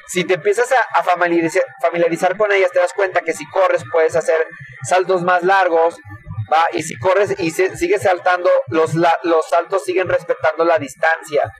[0.07, 4.47] si te empiezas a, familiarizar, con ellas, te das cuenta que si corres puedes hacer
[4.87, 5.97] saltos más largos,
[6.51, 6.65] ¿va?
[6.73, 11.51] Y si corres y sigues saltando, los, los saltos siguen respetando la distancia.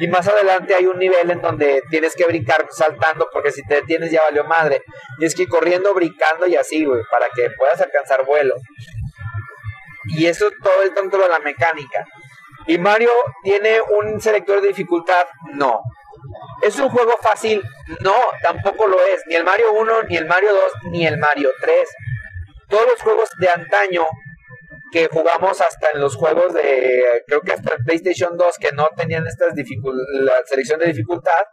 [0.00, 3.76] Y más adelante hay un nivel en donde tienes que brincar saltando, porque si te
[3.76, 4.82] detienes ya valió madre.
[5.18, 8.54] Tienes que ir corriendo, brincando y así, güey, para que puedas alcanzar vuelo.
[10.16, 12.04] Y eso todo es dentro de la mecánica.
[12.66, 13.10] ¿Y Mario
[13.42, 15.26] tiene un selector de dificultad?
[15.54, 15.80] No.
[16.62, 17.62] ¿Es un juego fácil?
[18.00, 19.22] No, tampoco lo es.
[19.26, 21.88] Ni el Mario 1, ni el Mario 2, ni el Mario 3.
[22.68, 24.04] Todos los juegos de antaño
[24.90, 29.26] que jugamos hasta en los juegos de, creo que hasta PlayStation 2, que no tenían
[29.26, 31.44] estas la selección de dificultad,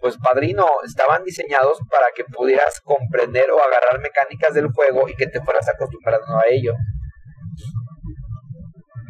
[0.00, 5.26] pues padrino, estaban diseñados para que pudieras comprender o agarrar mecánicas del juego y que
[5.26, 6.74] te fueras acostumbrando a ello.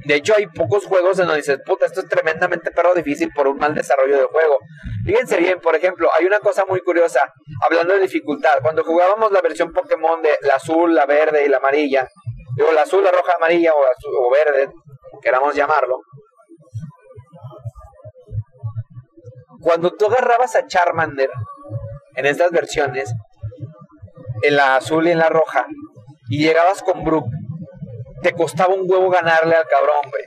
[0.08, 3.46] De hecho, hay pocos juegos en donde dices, puta, esto es tremendamente perro difícil por
[3.46, 4.56] un mal desarrollo de juego.
[5.04, 7.20] Fíjense bien, por ejemplo, hay una cosa muy curiosa,
[7.66, 8.52] hablando de dificultad.
[8.62, 12.08] Cuando jugábamos la versión Pokémon de la azul, la verde y la amarilla,
[12.56, 14.72] digo, la azul, la roja, amarilla o, azul, o verde,
[15.20, 16.00] queramos llamarlo.
[19.60, 21.28] Cuando tú agarrabas a Charmander
[22.16, 23.12] en estas versiones,
[24.40, 25.66] en la azul y en la roja,
[26.30, 27.26] y llegabas con Brook,
[28.22, 30.24] te costaba un huevo ganarle al cabrón, güey.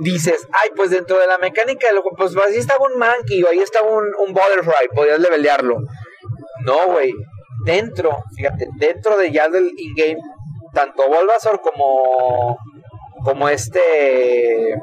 [0.00, 3.88] Dices, ay, pues dentro de la mecánica pues ahí estaba un Monkey o ahí estaba
[3.88, 5.78] un, un Butterfly, podías levelearlo.
[6.64, 7.12] No, güey,
[7.64, 10.18] dentro, fíjate, dentro de ya del in-game,
[10.74, 12.58] tanto Bulbasaur como,
[13.24, 14.74] como este,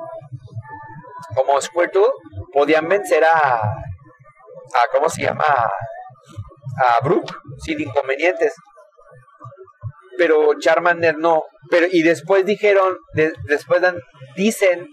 [1.35, 2.07] como Squirtle,
[2.51, 5.43] podían vencer a, a ¿cómo se llama?
[5.45, 8.53] A Brook, sin inconvenientes.
[10.23, 11.43] Pero Charmander no.
[11.69, 12.97] Pero, y después dijeron,
[13.45, 13.97] después dan,
[14.37, 14.87] dicen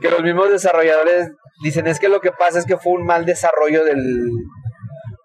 [0.00, 3.26] que los mismos desarrolladores dicen es que lo que pasa es que fue un mal
[3.26, 4.30] desarrollo del,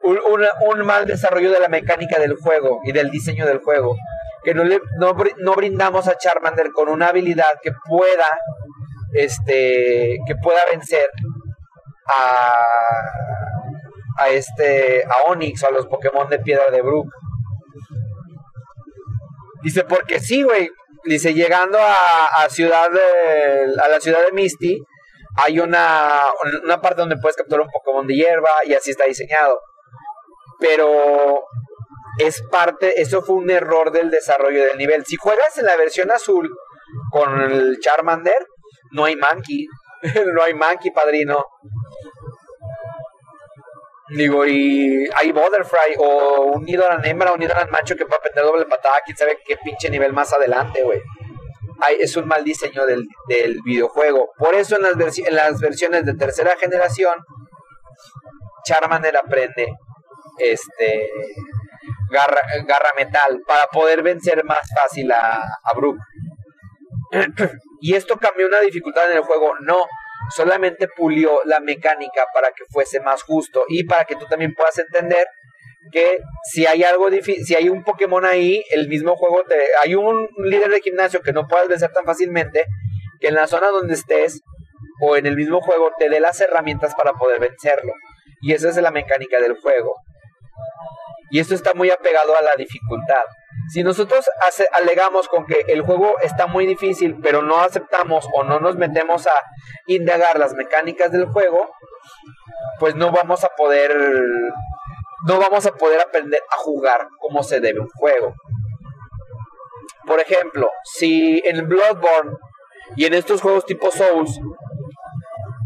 [0.03, 3.95] un, mal desarrollo de la mecánica del juego y del diseño del juego.
[4.43, 8.27] Que no, le, no, brindamos a Charmander con una habilidad que pueda,
[9.13, 11.07] este, que pueda vencer
[12.07, 12.53] a,
[14.17, 17.07] a este, a Onix o a los Pokémon de Piedra de Brook.
[19.63, 20.69] Dice, porque sí, güey.
[21.05, 24.77] Dice, llegando a, a ciudad de, a la ciudad de Misty,
[25.37, 26.25] hay una,
[26.63, 29.59] una parte donde puedes capturar un Pokémon de hierba y así está diseñado
[30.59, 31.45] pero
[32.19, 35.05] es parte, eso fue un error del desarrollo del nivel.
[35.05, 36.49] Si juegas en la versión azul
[37.11, 38.45] con el Charmander,
[38.91, 39.67] no hay Monkey,
[40.33, 41.45] no hay Monkey, padrino.
[44.09, 48.65] Digo, y hay Butterfly o un Nidoran hembra un Nidoran macho que puede meter doble
[48.65, 51.01] patada, quién sabe qué pinche nivel más adelante, güey.
[51.99, 54.31] Es un mal diseño del, del videojuego.
[54.37, 57.15] Por eso en las, en las versiones de tercera generación,
[58.65, 59.67] Charmander aprende
[60.39, 61.09] este
[62.09, 65.97] garra, garra metal para poder vencer más fácil a, a Brook.
[67.81, 69.85] y esto cambió una dificultad en el juego, no,
[70.35, 74.77] solamente pulió la mecánica para que fuese más justo y para que tú también puedas
[74.77, 75.27] entender
[75.91, 76.19] que
[76.51, 80.27] si hay algo difícil, si hay un Pokémon ahí, el mismo juego te hay un
[80.37, 82.65] líder de gimnasio que no puedas vencer tan fácilmente,
[83.19, 84.41] que en la zona donde estés
[85.01, 87.93] o en el mismo juego te dé las herramientas para poder vencerlo.
[88.41, 89.95] Y esa es la mecánica del juego.
[91.31, 93.23] Y esto está muy apegado a la dificultad.
[93.71, 94.25] Si nosotros
[94.73, 99.27] alegamos con que el juego está muy difícil, pero no aceptamos o no nos metemos
[99.27, 99.33] a
[99.85, 101.69] indagar las mecánicas del juego,
[102.79, 103.95] pues no vamos a poder
[105.27, 108.33] no vamos a poder aprender a jugar como se debe un juego.
[110.07, 112.37] Por ejemplo, si en Bloodborne
[112.95, 114.39] y en estos juegos tipo Souls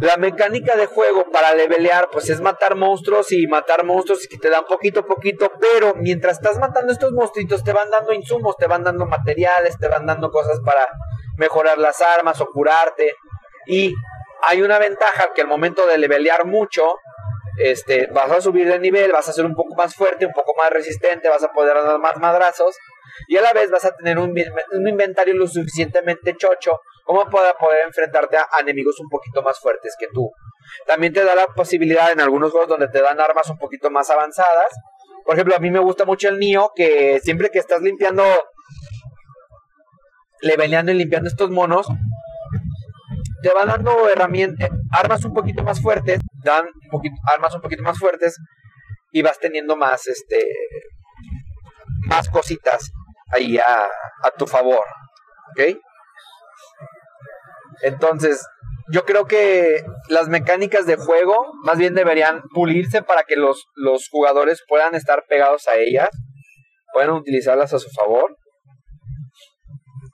[0.03, 4.49] la mecánica de juego para levelear, pues es matar monstruos y matar monstruos que te
[4.49, 8.67] dan poquito a poquito, pero mientras estás matando estos monstruitos te van dando insumos, te
[8.67, 10.89] van dando materiales, te van dando cosas para
[11.37, 13.13] mejorar las armas o curarte.
[13.65, 13.93] Y
[14.41, 16.95] hay una ventaja que al momento de levelear mucho,
[17.57, 20.53] este, vas a subir de nivel, vas a ser un poco más fuerte, un poco
[20.61, 22.75] más resistente, vas a poder dar más madrazos
[23.27, 24.35] y a la vez vas a tener un,
[24.87, 30.07] inventario lo suficientemente chocho como para poder enfrentarte a, enemigos un poquito más fuertes que
[30.13, 30.31] tú.
[30.87, 34.09] También te da la posibilidad en algunos juegos donde te dan armas un poquito más
[34.09, 34.73] avanzadas.
[35.25, 38.23] Por ejemplo, a mí me gusta mucho el Nio, que siempre que estás limpiando,
[40.41, 41.87] leveleando y limpiando estos monos,
[43.41, 47.83] te van dando herramientas, armas un poquito más fuertes, dan un poquito, armas un poquito
[47.83, 48.37] más fuertes
[49.11, 50.45] y vas teniendo más, este,
[52.07, 52.91] más cositas
[53.33, 53.85] ahí a,
[54.23, 54.85] a tu favor,
[55.51, 55.77] ¿ok?
[57.81, 58.45] Entonces,
[58.91, 64.07] yo creo que las mecánicas de juego más bien deberían pulirse para que los, los
[64.09, 66.09] jugadores puedan estar pegados a ellas,
[66.93, 68.37] puedan utilizarlas a su favor.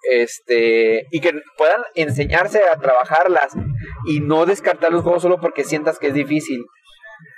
[0.09, 3.53] Este, y que puedan enseñarse a trabajarlas
[4.07, 6.63] y no descartar los juegos solo porque sientas que es difícil.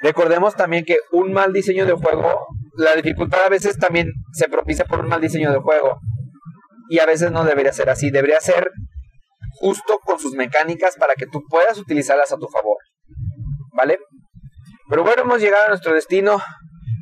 [0.02, 4.86] Recordemos también que un mal diseño de juego, la dificultad a veces también se propicia
[4.86, 5.99] por un mal diseño de juego.
[6.89, 8.72] Y a veces no debería ser así, debería ser
[9.59, 12.78] justo con sus mecánicas para que tú puedas utilizarlas a tu favor.
[13.74, 13.99] ¿Vale?
[14.89, 16.41] Pero bueno, hemos llegado a nuestro destino.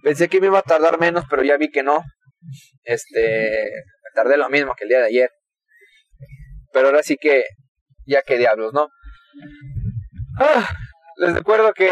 [0.03, 2.03] Pensé que me iba a tardar menos, pero ya vi que no.
[2.83, 3.67] Este,
[4.13, 5.31] tardé lo mismo que el día de ayer.
[6.71, 7.45] Pero ahora sí que,
[8.05, 8.89] ya que diablos, ¿no?
[10.39, 10.69] Ah,
[11.17, 11.89] les recuerdo que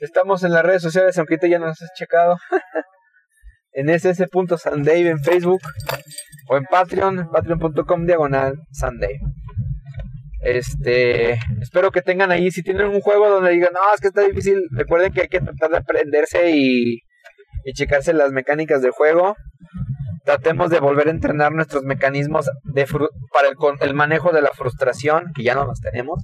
[0.00, 2.36] estamos en las redes sociales, aunque ya no nos has checado.
[3.72, 5.60] en ss.sandave en Facebook
[6.48, 9.18] o en Patreon, patreon.com diagonal Sunday.
[10.40, 14.22] Este, espero que tengan ahí, si tienen un juego donde digan, no, es que está
[14.22, 17.02] difícil, recuerden que hay que tratar de aprenderse y,
[17.64, 19.36] y checarse las mecánicas del juego.
[20.24, 22.86] Tratemos de volver a entrenar nuestros mecanismos de
[23.32, 26.22] para el, el manejo de la frustración, que ya no los tenemos,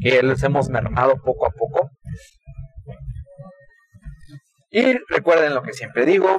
[0.00, 1.90] que los hemos mermado poco a poco.
[4.70, 6.38] Y recuerden lo que siempre digo,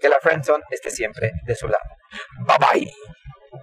[0.00, 1.84] que la friendzone esté siempre de su lado.
[2.46, 2.92] Bye bye.